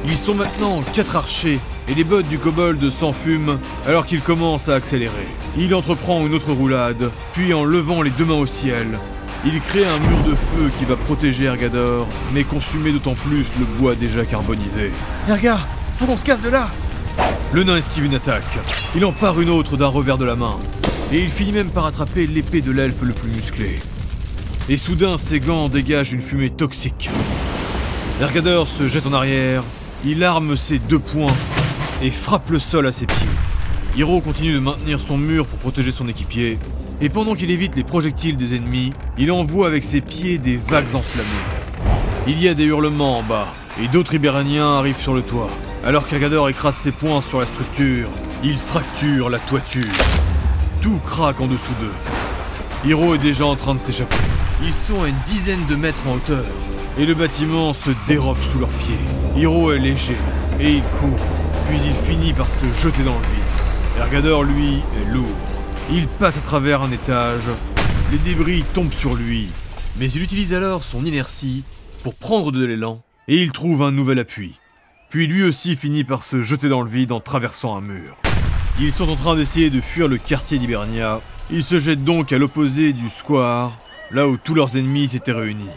Ils 0.06 0.18
sont 0.18 0.36
maintenant 0.36 0.84
quatre 0.94 1.16
archers 1.16 1.60
et 1.88 1.94
les 1.94 2.04
bottes 2.04 2.28
du 2.28 2.38
kobold 2.38 2.90
s'enfument 2.90 3.60
alors 3.88 4.06
qu'il 4.06 4.22
commence 4.22 4.70
à 4.70 4.76
accélérer. 4.76 5.28
Il 5.58 5.74
entreprend 5.74 6.26
une 6.26 6.34
autre 6.34 6.52
roulade, 6.52 7.10
puis 7.34 7.54
en 7.54 7.64
levant 7.64 8.02
les 8.02 8.12
deux 8.12 8.26
mains 8.26 8.36
au 8.36 8.46
ciel, 8.46 9.00
il 9.46 9.62
crée 9.62 9.86
un 9.86 10.00
mur 10.00 10.18
de 10.28 10.34
feu 10.34 10.72
qui 10.80 10.86
va 10.86 10.96
protéger 10.96 11.46
Ergador, 11.46 12.08
mais 12.34 12.44
consumer 12.44 12.92
d'autant 12.92 13.14
plus 13.14 13.46
le 13.60 13.66
bois 13.78 13.94
déjà 13.94 14.26
carbonisé. 14.26 14.92
Erga, 15.30 15.60
faut 15.98 16.08
qu'on 16.08 16.18
se 16.18 16.26
casse 16.26 16.42
de 16.42 16.50
là 16.50 16.70
Le 17.54 17.64
nain 17.64 17.78
esquive 17.78 18.06
une 18.06 18.16
attaque. 18.16 18.44
Il 18.96 19.06
en 19.06 19.12
part 19.12 19.40
une 19.40 19.50
autre 19.50 19.78
d'un 19.78 19.88
revers 19.88 20.18
de 20.18 20.26
la 20.26 20.36
main. 20.36 20.58
Et 21.12 21.22
il 21.22 21.30
finit 21.30 21.52
même 21.52 21.70
par 21.70 21.86
attraper 21.86 22.26
l'épée 22.26 22.62
de 22.62 22.72
l'elfe 22.72 23.04
le 23.04 23.14
plus 23.14 23.30
musclé. 23.30 23.80
Et 24.68 24.78
soudain, 24.78 25.18
ses 25.20 25.40
gants 25.40 25.70
dégagent 25.70 26.14
une 26.14 26.22
fumée 26.22 26.50
toxique. 26.50 27.12
Ergador 28.20 28.68
se 28.68 28.88
jette 28.88 29.06
en 29.06 29.14
arrière, 29.14 29.62
il 30.04 30.24
arme 30.24 30.58
ses 30.58 30.80
deux 30.80 30.98
poings 30.98 31.28
et 32.02 32.10
frappe 32.10 32.50
le 32.50 32.58
sol 32.58 32.88
à 32.88 32.92
ses 32.92 33.06
pieds. 33.06 33.28
Hiro 33.96 34.22
continue 34.22 34.54
de 34.54 34.60
maintenir 34.60 35.00
son 35.00 35.18
mur 35.18 35.46
pour 35.46 35.60
protéger 35.60 35.92
son 35.92 36.08
équipier, 36.08 36.58
et 37.02 37.10
pendant 37.10 37.36
qu'il 37.36 37.52
évite 37.52 37.76
les 37.76 37.84
projectiles 37.84 38.38
des 38.38 38.56
ennemis, 38.56 38.94
il 39.18 39.32
envoie 39.32 39.68
avec 39.68 39.84
ses 39.84 40.02
pieds 40.02 40.38
des 40.38 40.58
vagues 40.58 40.96
enflammées. 40.96 41.30
Il 42.28 42.42
y 42.42 42.48
a 42.48 42.54
des 42.54 42.66
hurlements 42.66 43.20
en 43.20 43.24
bas, 43.24 43.54
et 43.82 43.88
d'autres 43.88 44.14
Ibéraniens 44.14 44.78
arrivent 44.78 45.00
sur 45.00 45.14
le 45.14 45.22
toit. 45.22 45.50
Alors 45.86 46.08
qu'Ergador 46.08 46.50
écrase 46.50 46.78
ses 46.78 46.92
poings 46.92 47.22
sur 47.22 47.40
la 47.40 47.46
structure, 47.46 48.10
il 48.44 48.58
fracture 48.58 49.30
la 49.30 49.40
toiture. 49.40 49.84
Tout 50.82 51.00
craque 51.04 51.42
en 51.42 51.48
dessous 51.48 51.74
d'eux. 51.80 52.90
Hiro 52.90 53.16
est 53.16 53.20
déjà 53.20 53.46
en 53.46 53.56
train 53.56 53.76
de 53.76 53.80
s'échapper. 53.80 54.16
Ils 54.64 54.74
sont 54.74 55.04
à 55.04 55.08
une 55.08 55.16
dizaine 55.26 55.66
de 55.68 55.76
mètres 55.76 56.02
en 56.08 56.14
hauteur, 56.14 56.46
et 56.98 57.06
le 57.06 57.14
bâtiment 57.14 57.74
se 57.74 57.90
dérobe 58.08 58.38
sous 58.52 58.60
leurs 58.60 58.70
pieds. 58.70 58.96
Hiro 59.36 59.72
est 59.74 59.80
léger, 59.80 60.18
et 60.60 60.72
il 60.72 60.84
court, 60.84 61.20
puis 61.68 61.80
il 61.84 62.10
finit 62.10 62.34
par 62.34 62.48
se 62.50 62.82
jeter 62.82 63.04
dans 63.04 63.16
le 63.16 63.26
vide. 63.26 64.00
Ergador, 64.00 64.44
lui, 64.44 64.82
est 65.00 65.14
lourd. 65.14 65.55
Il 65.92 66.08
passe 66.08 66.38
à 66.38 66.42
travers 66.42 66.82
un 66.82 66.92
étage, 66.92 67.48
les 68.12 68.18
débris 68.18 68.64
tombent 68.74 68.92
sur 68.92 69.14
lui, 69.14 69.50
mais 69.98 70.10
il 70.10 70.24
utilise 70.24 70.52
alors 70.52 70.82
son 70.82 71.06
inertie 71.06 71.64
pour 72.02 72.16
prendre 72.16 72.52
de 72.52 72.66
l'élan, 72.66 73.04
et 73.28 73.44
il 73.44 73.52
trouve 73.52 73.84
un 73.84 73.92
nouvel 73.92 74.18
appui. 74.18 74.60
Puis 75.10 75.28
lui 75.28 75.44
aussi 75.44 75.76
finit 75.76 76.04
par 76.04 76.24
se 76.24 76.42
jeter 76.42 76.70
dans 76.70 76.82
le 76.82 76.90
vide 76.90 77.12
en 77.12 77.20
traversant 77.20 77.78
un 77.78 77.82
mur. 77.82 78.18
Ils 78.80 78.92
sont 78.92 79.08
en 79.10 79.16
train 79.16 79.36
d'essayer 79.36 79.70
de 79.70 79.80
fuir 79.80 80.08
le 80.08 80.18
quartier 80.18 80.58
d'Hibernia. 80.58 81.22
Ils 81.52 81.64
se 81.64 81.78
jettent 81.78 82.04
donc 82.04 82.34
à 82.34 82.40
l'opposé 82.40 82.92
du 82.92 83.08
square, 83.10 83.72
là 84.10 84.28
où 84.28 84.38
tous 84.38 84.56
leurs 84.56 84.78
ennemis 84.78 85.10
s'étaient 85.10 85.34
réunis. 85.34 85.70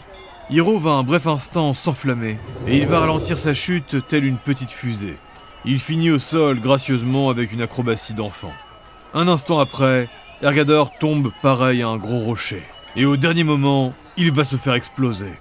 Hiro 0.49 0.79
va 0.79 0.91
un 0.91 1.03
bref 1.03 1.27
instant 1.27 1.75
s'enflammer, 1.75 2.39
et 2.65 2.77
il 2.77 2.87
va 2.87 3.01
ralentir 3.01 3.37
sa 3.37 3.53
chute 3.53 4.07
telle 4.07 4.25
une 4.25 4.37
petite 4.37 4.71
fusée. 4.71 5.17
Il 5.65 5.79
finit 5.79 6.09
au 6.09 6.17
sol 6.17 6.59
gracieusement 6.59 7.29
avec 7.29 7.51
une 7.51 7.61
acrobatie 7.61 8.15
d'enfant. 8.15 8.53
Un 9.15 9.27
instant 9.27 9.57
après, 9.57 10.07
Ergador 10.43 10.91
tombe 10.99 11.31
pareil 11.41 11.81
à 11.81 11.87
un 11.87 11.97
gros 11.97 12.19
rocher. 12.19 12.61
Et 12.95 13.05
au 13.05 13.17
dernier 13.17 13.43
moment, 13.43 13.93
il 14.17 14.31
va 14.31 14.43
se 14.43 14.55
faire 14.55 14.75
exploser. 14.75 15.33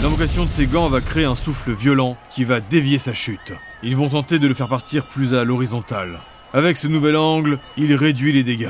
L'invocation 0.00 0.44
de 0.44 0.48
ses 0.48 0.66
gants 0.66 0.88
va 0.88 1.00
créer 1.00 1.24
un 1.24 1.34
souffle 1.34 1.72
violent 1.72 2.16
qui 2.30 2.44
va 2.44 2.60
dévier 2.60 2.98
sa 2.98 3.12
chute. 3.12 3.52
Ils 3.82 3.96
vont 3.96 4.08
tenter 4.08 4.38
de 4.38 4.46
le 4.46 4.54
faire 4.54 4.68
partir 4.68 5.08
plus 5.08 5.34
à 5.34 5.42
l'horizontale. 5.42 6.20
Avec 6.52 6.76
ce 6.76 6.86
nouvel 6.86 7.16
angle, 7.16 7.58
il 7.76 7.96
réduit 7.96 8.32
les 8.32 8.44
dégâts. 8.44 8.68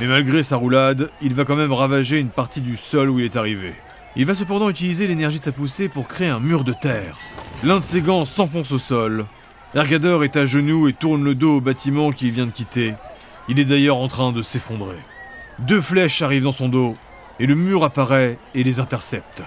Mais 0.00 0.06
malgré 0.06 0.44
sa 0.44 0.56
roulade, 0.56 1.10
il 1.20 1.34
va 1.34 1.44
quand 1.44 1.56
même 1.56 1.72
ravager 1.72 2.18
une 2.18 2.30
partie 2.30 2.60
du 2.60 2.76
sol 2.76 3.10
où 3.10 3.18
il 3.18 3.24
est 3.24 3.36
arrivé. 3.36 3.74
Il 4.14 4.24
va 4.24 4.34
cependant 4.34 4.70
utiliser 4.70 5.08
l'énergie 5.08 5.40
de 5.40 5.44
sa 5.44 5.52
poussée 5.52 5.88
pour 5.88 6.06
créer 6.06 6.28
un 6.28 6.40
mur 6.40 6.62
de 6.62 6.72
terre. 6.72 7.16
L'un 7.64 7.78
de 7.78 7.82
ses 7.82 8.02
gants 8.02 8.24
s'enfonce 8.24 8.70
au 8.70 8.78
sol. 8.78 9.26
Ergador 9.74 10.22
est 10.22 10.36
à 10.36 10.46
genoux 10.46 10.86
et 10.86 10.92
tourne 10.92 11.24
le 11.24 11.34
dos 11.34 11.56
au 11.56 11.60
bâtiment 11.60 12.12
qu'il 12.12 12.30
vient 12.30 12.46
de 12.46 12.50
quitter, 12.50 12.94
il 13.50 13.58
est 13.58 13.64
d'ailleurs 13.64 13.96
en 13.96 14.06
train 14.06 14.30
de 14.30 14.42
s'effondrer. 14.42 14.96
Deux 15.58 15.80
flèches 15.80 16.22
arrivent 16.22 16.44
dans 16.44 16.52
son 16.52 16.68
dos, 16.68 16.94
et 17.40 17.46
le 17.46 17.56
mur 17.56 17.82
apparaît 17.82 18.38
et 18.54 18.62
les 18.62 18.78
intercepte. 18.78 19.42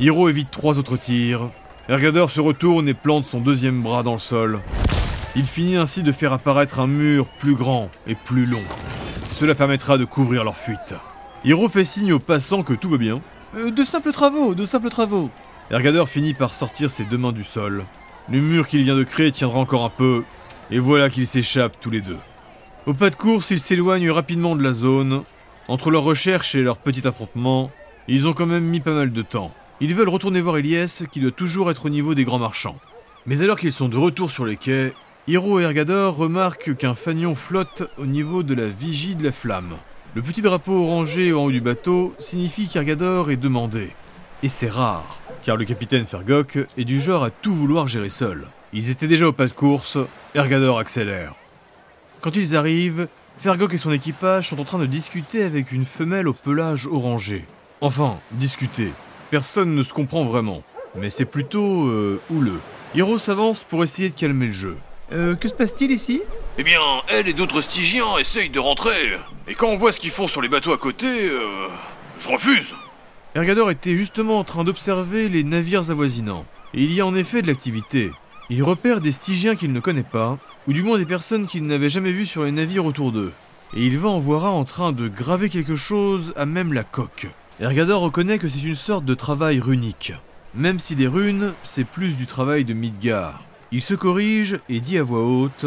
Hiro 0.00 0.28
évite 0.28 0.50
trois 0.50 0.78
autres 0.78 0.98
tirs. 0.98 1.48
Ergador 1.88 2.30
se 2.30 2.42
retourne 2.42 2.88
et 2.88 2.94
plante 2.94 3.24
son 3.24 3.40
deuxième 3.40 3.82
bras 3.82 4.02
dans 4.02 4.12
le 4.12 4.18
sol. 4.18 4.60
Il 5.34 5.46
finit 5.46 5.76
ainsi 5.76 6.02
de 6.02 6.12
faire 6.12 6.34
apparaître 6.34 6.78
un 6.78 6.86
mur 6.86 7.26
plus 7.38 7.54
grand 7.54 7.88
et 8.06 8.14
plus 8.14 8.44
long. 8.44 8.62
Cela 9.40 9.54
permettra 9.54 9.96
de 9.96 10.04
couvrir 10.04 10.44
leur 10.44 10.58
fuite. 10.58 10.94
Hiro 11.42 11.70
fait 11.70 11.86
signe 11.86 12.12
aux 12.12 12.18
passants 12.18 12.62
que 12.62 12.74
tout 12.74 12.90
va 12.90 12.98
bien. 12.98 13.22
Euh, 13.56 13.70
de 13.70 13.82
simples 13.82 14.12
travaux, 14.12 14.54
de 14.54 14.66
simples 14.66 14.90
travaux. 14.90 15.30
Ergador 15.70 16.06
finit 16.06 16.34
par 16.34 16.52
sortir 16.52 16.90
ses 16.90 17.04
deux 17.04 17.18
mains 17.18 17.32
du 17.32 17.44
sol. 17.44 17.86
Le 18.30 18.40
mur 18.42 18.68
qu'il 18.68 18.82
vient 18.82 18.94
de 18.94 19.04
créer 19.04 19.32
tiendra 19.32 19.58
encore 19.58 19.84
un 19.84 19.90
peu, 19.90 20.22
et 20.70 20.78
voilà 20.78 21.08
qu'ils 21.08 21.26
s'échappent 21.26 21.80
tous 21.80 21.90
les 21.90 22.02
deux. 22.02 22.18
Au 22.84 22.94
pas 22.94 23.10
de 23.10 23.14
course, 23.14 23.50
ils 23.50 23.60
s'éloignent 23.60 24.10
rapidement 24.10 24.56
de 24.56 24.62
la 24.64 24.72
zone. 24.72 25.22
Entre 25.68 25.92
leurs 25.92 26.02
recherches 26.02 26.56
et 26.56 26.62
leur 26.62 26.78
petit 26.78 27.06
affrontement, 27.06 27.70
ils 28.08 28.26
ont 28.26 28.32
quand 28.32 28.46
même 28.46 28.64
mis 28.64 28.80
pas 28.80 28.92
mal 28.92 29.12
de 29.12 29.22
temps. 29.22 29.54
Ils 29.80 29.94
veulent 29.94 30.08
retourner 30.08 30.40
voir 30.40 30.56
Elias, 30.56 31.04
qui 31.12 31.20
doit 31.20 31.30
toujours 31.30 31.70
être 31.70 31.86
au 31.86 31.90
niveau 31.90 32.16
des 32.16 32.24
grands 32.24 32.40
marchands. 32.40 32.78
Mais 33.24 33.40
alors 33.40 33.56
qu'ils 33.56 33.72
sont 33.72 33.88
de 33.88 33.96
retour 33.96 34.32
sur 34.32 34.44
les 34.44 34.56
quais, 34.56 34.94
Hiro 35.28 35.60
et 35.60 35.62
Ergador 35.62 36.16
remarquent 36.16 36.76
qu'un 36.76 36.96
fanion 36.96 37.36
flotte 37.36 37.84
au 37.98 38.06
niveau 38.06 38.42
de 38.42 38.54
la 38.54 38.66
vigie 38.66 39.14
de 39.14 39.22
la 39.22 39.30
flamme. 39.30 39.76
Le 40.16 40.22
petit 40.22 40.42
drapeau 40.42 40.84
orangé 40.84 41.32
en 41.32 41.44
haut 41.44 41.52
du 41.52 41.60
bateau 41.60 42.14
signifie 42.18 42.66
qu'Ergador 42.66 43.30
est 43.30 43.36
demandé. 43.36 43.90
Et 44.42 44.48
c'est 44.48 44.68
rare, 44.68 45.20
car 45.44 45.56
le 45.56 45.64
capitaine 45.64 46.04
Fergok 46.04 46.58
est 46.76 46.84
du 46.84 47.00
genre 47.00 47.22
à 47.22 47.30
tout 47.30 47.54
vouloir 47.54 47.86
gérer 47.86 48.10
seul. 48.10 48.48
Ils 48.72 48.90
étaient 48.90 49.06
déjà 49.06 49.28
au 49.28 49.32
pas 49.32 49.46
de 49.46 49.52
course, 49.52 49.98
Ergador 50.34 50.80
accélère. 50.80 51.36
Quand 52.22 52.36
ils 52.36 52.54
arrivent, 52.54 53.08
Fergok 53.38 53.74
et 53.74 53.78
son 53.78 53.90
équipage 53.90 54.50
sont 54.50 54.60
en 54.60 54.64
train 54.64 54.78
de 54.78 54.86
discuter 54.86 55.42
avec 55.42 55.72
une 55.72 55.84
femelle 55.84 56.28
au 56.28 56.32
pelage 56.32 56.86
orangé. 56.86 57.44
Enfin, 57.80 58.20
discuter. 58.30 58.92
Personne 59.30 59.74
ne 59.74 59.82
se 59.82 59.92
comprend 59.92 60.24
vraiment. 60.24 60.62
Mais 60.94 61.10
c'est 61.10 61.24
plutôt 61.24 61.88
euh, 61.88 62.20
houleux. 62.30 62.60
Hiro 62.94 63.18
s'avance 63.18 63.64
pour 63.68 63.82
essayer 63.82 64.08
de 64.08 64.14
calmer 64.14 64.46
le 64.46 64.52
jeu. 64.52 64.76
Euh, 65.10 65.34
que 65.34 65.48
se 65.48 65.54
passe-t-il 65.54 65.90
ici? 65.90 66.22
Eh 66.58 66.62
bien, 66.62 66.80
elle 67.08 67.26
et 67.26 67.32
d'autres 67.32 67.60
stygiens 67.60 68.16
essayent 68.18 68.50
de 68.50 68.60
rentrer. 68.60 69.18
Et 69.48 69.56
quand 69.56 69.66
on 69.66 69.76
voit 69.76 69.90
ce 69.90 69.98
qu'ils 69.98 70.10
font 70.10 70.28
sur 70.28 70.42
les 70.42 70.48
bateaux 70.48 70.72
à 70.72 70.78
côté, 70.78 71.08
euh, 71.08 71.66
je 72.20 72.28
refuse. 72.28 72.76
Ergador 73.34 73.68
était 73.72 73.96
justement 73.96 74.38
en 74.38 74.44
train 74.44 74.62
d'observer 74.62 75.28
les 75.28 75.42
navires 75.42 75.90
avoisinants. 75.90 76.44
Et 76.72 76.84
il 76.84 76.92
y 76.92 77.00
a 77.00 77.06
en 77.06 77.16
effet 77.16 77.42
de 77.42 77.48
l'activité. 77.48 78.12
Il 78.48 78.62
repère 78.62 79.00
des 79.00 79.10
stygiens 79.10 79.56
qu'il 79.56 79.72
ne 79.72 79.80
connaît 79.80 80.04
pas, 80.04 80.38
ou 80.66 80.72
du 80.72 80.82
moins 80.82 80.98
des 80.98 81.06
personnes 81.06 81.46
qu'il 81.46 81.66
n'avait 81.66 81.90
jamais 81.90 82.12
vues 82.12 82.26
sur 82.26 82.44
les 82.44 82.52
navires 82.52 82.84
autour 82.84 83.12
d'eux. 83.12 83.32
Et 83.74 83.84
il 83.84 83.98
va 83.98 84.08
en 84.08 84.18
voir 84.18 84.46
un 84.46 84.50
en 84.50 84.64
train 84.64 84.92
de 84.92 85.08
graver 85.08 85.48
quelque 85.48 85.76
chose 85.76 86.32
à 86.36 86.46
même 86.46 86.72
la 86.72 86.84
coque. 86.84 87.28
Ergador 87.60 88.02
reconnaît 88.02 88.38
que 88.38 88.48
c'est 88.48 88.62
une 88.62 88.74
sorte 88.74 89.04
de 89.04 89.14
travail 89.14 89.60
runique. 89.60 90.12
Même 90.54 90.78
si 90.78 90.94
les 90.94 91.06
runes, 91.06 91.54
c'est 91.64 91.84
plus 91.84 92.16
du 92.16 92.26
travail 92.26 92.64
de 92.64 92.74
Midgard. 92.74 93.40
Il 93.70 93.80
se 93.80 93.94
corrige 93.94 94.58
et 94.68 94.80
dit 94.80 94.98
à 94.98 95.02
voix 95.02 95.24
haute 95.24 95.66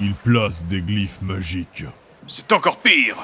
Il 0.00 0.14
place 0.14 0.64
des 0.64 0.80
glyphes 0.80 1.22
magiques. 1.22 1.84
C'est 2.26 2.52
encore 2.52 2.78
pire 2.78 3.16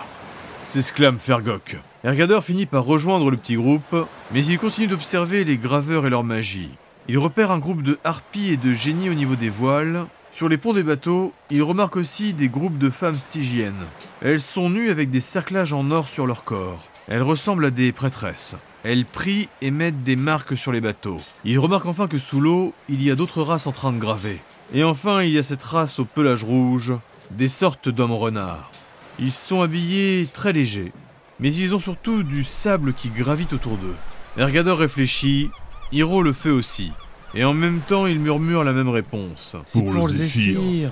s'exclame 0.74 1.20
Fergok. 1.20 1.76
Ergador 2.02 2.42
finit 2.42 2.66
par 2.66 2.82
rejoindre 2.82 3.30
le 3.30 3.36
petit 3.36 3.54
groupe, 3.54 3.94
mais 4.32 4.44
il 4.44 4.58
continue 4.58 4.88
d'observer 4.88 5.44
les 5.44 5.56
graveurs 5.56 6.04
et 6.04 6.10
leur 6.10 6.24
magie. 6.24 6.70
Il 7.06 7.16
repère 7.16 7.52
un 7.52 7.60
groupe 7.60 7.84
de 7.84 7.96
harpies 8.02 8.50
et 8.50 8.56
de 8.56 8.74
génies 8.74 9.08
au 9.08 9.14
niveau 9.14 9.36
des 9.36 9.50
voiles. 9.50 10.06
Sur 10.34 10.48
les 10.48 10.58
ponts 10.58 10.72
des 10.72 10.82
bateaux, 10.82 11.32
il 11.48 11.62
remarque 11.62 11.94
aussi 11.94 12.32
des 12.32 12.48
groupes 12.48 12.76
de 12.76 12.90
femmes 12.90 13.14
stygiennes. 13.14 13.84
Elles 14.20 14.40
sont 14.40 14.68
nues 14.68 14.90
avec 14.90 15.08
des 15.08 15.20
cerclages 15.20 15.72
en 15.72 15.92
or 15.92 16.08
sur 16.08 16.26
leur 16.26 16.42
corps. 16.42 16.88
Elles 17.06 17.22
ressemblent 17.22 17.66
à 17.66 17.70
des 17.70 17.92
prêtresses. 17.92 18.56
Elles 18.82 19.06
prient 19.06 19.48
et 19.62 19.70
mettent 19.70 20.02
des 20.02 20.16
marques 20.16 20.56
sur 20.56 20.72
les 20.72 20.80
bateaux. 20.80 21.18
Il 21.44 21.60
remarque 21.60 21.86
enfin 21.86 22.08
que 22.08 22.18
sous 22.18 22.40
l'eau, 22.40 22.74
il 22.88 23.00
y 23.00 23.12
a 23.12 23.14
d'autres 23.14 23.42
races 23.42 23.68
en 23.68 23.72
train 23.72 23.92
de 23.92 24.00
graver. 24.00 24.40
Et 24.72 24.82
enfin, 24.82 25.22
il 25.22 25.30
y 25.30 25.38
a 25.38 25.44
cette 25.44 25.62
race 25.62 26.00
au 26.00 26.04
pelage 26.04 26.42
rouge, 26.42 26.92
des 27.30 27.48
sortes 27.48 27.88
d'hommes 27.88 28.10
renards. 28.10 28.72
Ils 29.20 29.30
sont 29.30 29.62
habillés 29.62 30.26
très 30.26 30.52
légers, 30.52 30.92
mais 31.38 31.54
ils 31.54 31.76
ont 31.76 31.80
surtout 31.80 32.24
du 32.24 32.42
sable 32.42 32.92
qui 32.92 33.10
gravite 33.10 33.52
autour 33.52 33.76
d'eux. 33.76 33.94
Ergador 34.36 34.78
réfléchit 34.78 35.50
Hiro 35.92 36.22
le 36.22 36.32
fait 36.32 36.50
aussi. 36.50 36.90
Et 37.36 37.44
en 37.44 37.54
même 37.54 37.80
temps, 37.80 38.06
il 38.06 38.20
murmure 38.20 38.62
la 38.62 38.72
même 38.72 38.88
réponse. 38.88 39.56
C'est 39.66 39.82
pour, 39.82 39.92
le 39.92 40.08
zéphyr. 40.08 40.90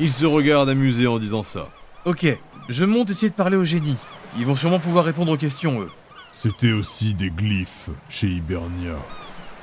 Il 0.00 0.12
se 0.12 0.24
regarde 0.24 0.68
amusé 0.68 1.06
en 1.06 1.18
disant 1.18 1.42
ça. 1.42 1.68
Ok, 2.04 2.26
je 2.68 2.84
monte 2.84 3.10
essayer 3.10 3.30
de 3.30 3.34
parler 3.34 3.56
aux 3.56 3.64
génies. 3.64 3.96
Ils 4.38 4.46
vont 4.46 4.54
sûrement 4.54 4.78
pouvoir 4.78 5.04
répondre 5.04 5.32
aux 5.32 5.36
questions, 5.36 5.80
eux. 5.80 5.90
C'était 6.30 6.72
aussi 6.72 7.14
des 7.14 7.30
glyphes 7.30 7.90
chez 8.08 8.28
Hibernia. 8.28 8.96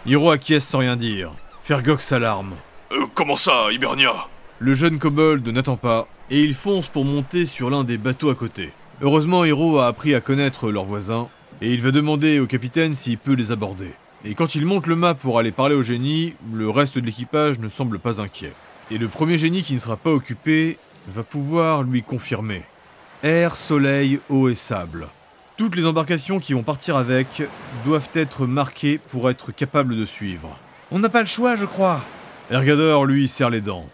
Hiro 0.05 0.31
acquiesce 0.31 0.65
sans 0.65 0.79
rien 0.79 0.97
dire. 0.97 1.31
Fergok 1.63 2.01
s'alarme. 2.01 2.55
Euh, 2.91 3.05
comment 3.13 3.37
ça, 3.37 3.71
Hibernia? 3.71 4.27
Le 4.59 4.73
jeune 4.73 4.99
kobold 4.99 5.47
n'attend 5.47 5.77
pas, 5.77 6.07
et 6.29 6.41
il 6.41 6.53
fonce 6.53 6.87
pour 6.87 7.05
monter 7.05 7.45
sur 7.45 7.69
l'un 7.69 7.83
des 7.83 7.97
bateaux 7.97 8.29
à 8.29 8.35
côté. 8.35 8.71
Heureusement, 9.01 9.45
Hiro 9.45 9.79
a 9.79 9.87
appris 9.87 10.15
à 10.15 10.21
connaître 10.21 10.71
leurs 10.71 10.85
voisins, 10.85 11.29
Et 11.61 11.73
il 11.73 11.81
va 11.81 11.91
demander 11.91 12.39
au 12.39 12.47
capitaine 12.47 12.95
s'il 12.95 13.17
peut 13.17 13.33
les 13.33 13.51
aborder. 13.51 13.93
Et 14.27 14.33
quand 14.33 14.55
il 14.55 14.65
monte 14.65 14.87
le 14.87 14.95
mât 14.95 15.13
pour 15.13 15.37
aller 15.37 15.51
parler 15.51 15.75
au 15.75 15.83
génie, 15.83 16.33
le 16.51 16.67
reste 16.67 16.97
de 16.97 17.05
l'équipage 17.05 17.59
ne 17.59 17.69
semble 17.69 17.99
pas 17.99 18.19
inquiet. 18.19 18.53
Et 18.89 18.97
le 18.97 19.07
premier 19.07 19.37
génie 19.37 19.61
qui 19.61 19.75
ne 19.75 19.79
sera 19.79 19.97
pas 19.97 20.09
occupé 20.09 20.79
va 21.07 21.21
pouvoir 21.21 21.83
lui 21.83 22.01
confirmer. 22.01 22.63
Air, 23.21 23.55
soleil, 23.55 24.19
eau 24.29 24.49
et 24.49 24.55
sable. 24.55 25.07
Toutes 25.57 25.75
les 25.75 25.85
embarcations 25.85 26.39
qui 26.39 26.53
vont 26.53 26.63
partir 26.63 26.97
avec 26.97 27.43
doivent 27.85 28.09
être 28.15 28.47
marquées 28.47 28.97
pour 28.97 29.29
être 29.29 29.51
capables 29.51 29.95
de 29.95 30.05
suivre. 30.05 30.57
On 30.89 30.97
n'a 30.97 31.09
pas 31.09 31.21
le 31.21 31.27
choix, 31.27 31.55
je 31.55 31.65
crois. 31.65 32.03
Ergador, 32.49 33.05
lui, 33.05 33.27
serre 33.27 33.51
les 33.51 33.61
dents. 33.61 33.85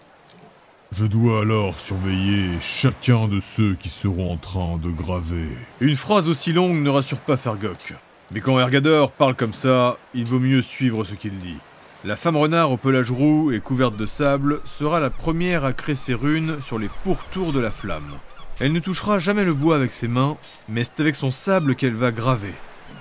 Je 0.93 1.05
dois 1.05 1.41
alors 1.41 1.77
surveiller 1.77 2.50
chacun 2.61 3.27
de 3.27 3.41
ceux 3.41 3.75
qui 3.75 3.89
seront 3.89 4.31
en 4.31 4.38
train 4.38 4.77
de 4.77 4.89
graver. 4.89 5.50
Une 5.81 5.95
phrase 5.95 6.29
aussi 6.29 6.53
longue 6.53 6.81
ne 6.81 6.89
rassure 6.89 7.19
pas 7.19 7.38
Fergoc. 7.38 7.95
Mais 8.33 8.39
quand 8.39 8.59
Ergador 8.59 9.11
parle 9.11 9.35
comme 9.35 9.53
ça, 9.53 9.97
il 10.13 10.23
vaut 10.23 10.39
mieux 10.39 10.61
suivre 10.61 11.03
ce 11.03 11.15
qu'il 11.15 11.38
dit. 11.38 11.57
La 12.05 12.15
femme 12.15 12.38
renard 12.38 12.71
au 12.71 12.77
pelage 12.77 13.11
roux 13.11 13.51
et 13.51 13.59
couverte 13.59 13.97
de 13.97 14.05
sable 14.05 14.61
sera 14.63 15.00
la 15.00 15.09
première 15.09 15.65
à 15.65 15.73
créer 15.73 15.95
ses 15.95 16.13
runes 16.13 16.57
sur 16.65 16.79
les 16.79 16.89
pourtours 17.03 17.51
de 17.51 17.59
la 17.59 17.71
flamme. 17.71 18.17
Elle 18.59 18.71
ne 18.71 18.79
touchera 18.79 19.19
jamais 19.19 19.43
le 19.43 19.53
bois 19.53 19.75
avec 19.75 19.91
ses 19.91 20.07
mains, 20.07 20.38
mais 20.69 20.83
c'est 20.83 21.01
avec 21.01 21.15
son 21.15 21.29
sable 21.29 21.75
qu'elle 21.75 21.93
va 21.93 22.11
graver. 22.11 22.53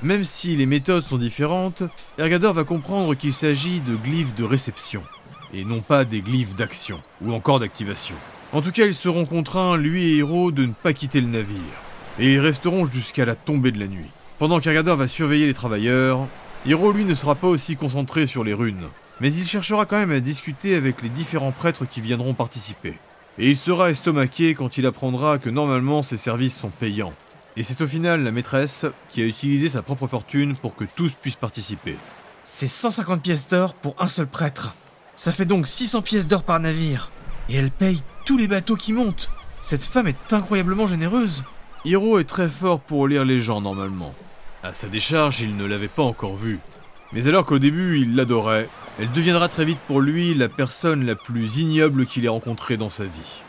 Même 0.02 0.25
si 0.25 0.56
les 0.56 0.66
méthodes 0.66 1.02
sont 1.02 1.18
différentes, 1.18 1.82
Ergador 2.18 2.54
va 2.54 2.64
comprendre 2.64 3.14
qu'il 3.14 3.32
s'agit 3.32 3.80
de 3.80 3.94
glyphes 3.94 4.34
de 4.34 4.44
réception, 4.44 5.02
et 5.54 5.64
non 5.64 5.80
pas 5.80 6.04
des 6.04 6.22
glyphes 6.22 6.56
d'action, 6.56 7.00
ou 7.22 7.32
encore 7.32 7.60
d'activation. 7.60 8.16
En 8.52 8.62
tout 8.62 8.72
cas, 8.72 8.87
ils 8.87 8.94
seront 8.94 9.26
contraints, 9.26 9.76
lui 9.76 10.04
et 10.04 10.16
Hiro, 10.16 10.50
de 10.50 10.66
ne 10.66 10.72
pas 10.72 10.92
quitter 10.92 11.20
le 11.20 11.28
navire, 11.28 11.56
et 12.18 12.32
ils 12.32 12.40
resteront 12.40 12.87
jusqu'à 12.87 13.25
la 13.25 13.37
tombée 13.37 13.70
de 13.70 13.78
la 13.78 13.87
nuit. 13.87 14.08
Pendant 14.40 14.59
qu'Ergador 14.59 14.97
va 14.97 15.06
surveiller 15.06 15.47
les 15.47 15.52
travailleurs, 15.52 16.26
Hiro, 16.64 16.92
lui, 16.92 17.04
ne 17.04 17.14
sera 17.14 17.35
pas 17.35 17.47
aussi 17.47 17.76
concentré 17.76 18.25
sur 18.25 18.42
les 18.42 18.54
runes, 18.54 18.88
mais 19.20 19.30
il 19.30 19.47
cherchera 19.47 19.85
quand 19.85 19.99
même 19.99 20.11
à 20.12 20.20
discuter 20.20 20.76
avec 20.76 21.02
les 21.02 21.11
différents 21.11 21.52
prêtres 21.52 21.85
qui 21.85 22.00
viendront 22.00 22.32
participer. 22.32 22.94
Et 23.38 23.50
il 23.50 23.56
sera 23.59 23.90
estomaqué 23.90 24.54
quand 24.54 24.78
il 24.78 24.87
apprendra 24.87 25.37
que 25.37 25.50
normalement 25.50 26.02
ses 26.02 26.16
services 26.16 26.56
sont 26.56 26.70
payants. 26.70 27.12
Et 27.59 27.62
c'est 27.62 27.82
au 27.82 27.87
final 27.87 28.25
la 28.25 28.30
maîtresse 28.30 28.87
qui 29.11 29.20
a 29.20 29.26
utilisé 29.26 29.68
sa 29.68 29.82
propre 29.82 30.06
fortune 30.06 30.56
pour 30.56 30.75
que 30.75 30.85
tous 30.85 31.12
puissent 31.12 31.37
participer. 31.37 31.97
C'est 32.42 32.66
150 32.66 33.20
pièces 33.20 33.47
d'or 33.47 33.75
pour 33.75 33.94
un 33.99 34.09
seul 34.09 34.26
prêtre. 34.26 34.75
Ça 35.16 35.32
fait 35.32 35.44
donc 35.44 35.68
600 35.68 36.00
pièces 36.00 36.28
d'or 36.28 36.44
par 36.44 36.61
navire. 36.61 37.11
Et 37.50 37.56
elle 37.56 37.70
paye 37.70 38.02
tous 38.25 38.38
les 38.38 38.49
bateaux 38.49 38.76
qui 38.76 38.94
montent. 38.94 39.30
Cette 39.61 39.85
femme 39.85 40.06
est 40.06 40.32
incroyablement 40.32 40.87
généreuse. 40.87 41.44
Hiro 41.85 42.18
est 42.18 42.25
très 42.25 42.49
fort 42.49 42.80
pour 42.80 43.06
lire 43.06 43.26
les 43.26 43.38
gens 43.38 43.61
normalement. 43.61 44.14
À 44.62 44.75
sa 44.75 44.88
décharge, 44.88 45.40
il 45.40 45.57
ne 45.57 45.64
l'avait 45.64 45.88
pas 45.88 46.02
encore 46.02 46.37
vue. 46.37 46.59
Mais 47.12 47.29
alors 47.29 47.47
qu'au 47.47 47.59
début 47.59 47.99
il 47.99 48.14
l'adorait, 48.14 48.69
elle 48.99 49.11
deviendra 49.12 49.49
très 49.49 49.64
vite 49.64 49.79
pour 49.87 50.00
lui 50.02 50.35
la 50.35 50.50
personne 50.50 51.07
la 51.07 51.17
plus 51.17 51.57
ignoble 51.57 52.05
qu'il 52.05 52.26
ait 52.26 52.29
rencontrée 52.29 52.76
dans 52.76 52.90
sa 52.90 53.05
vie. 53.05 53.43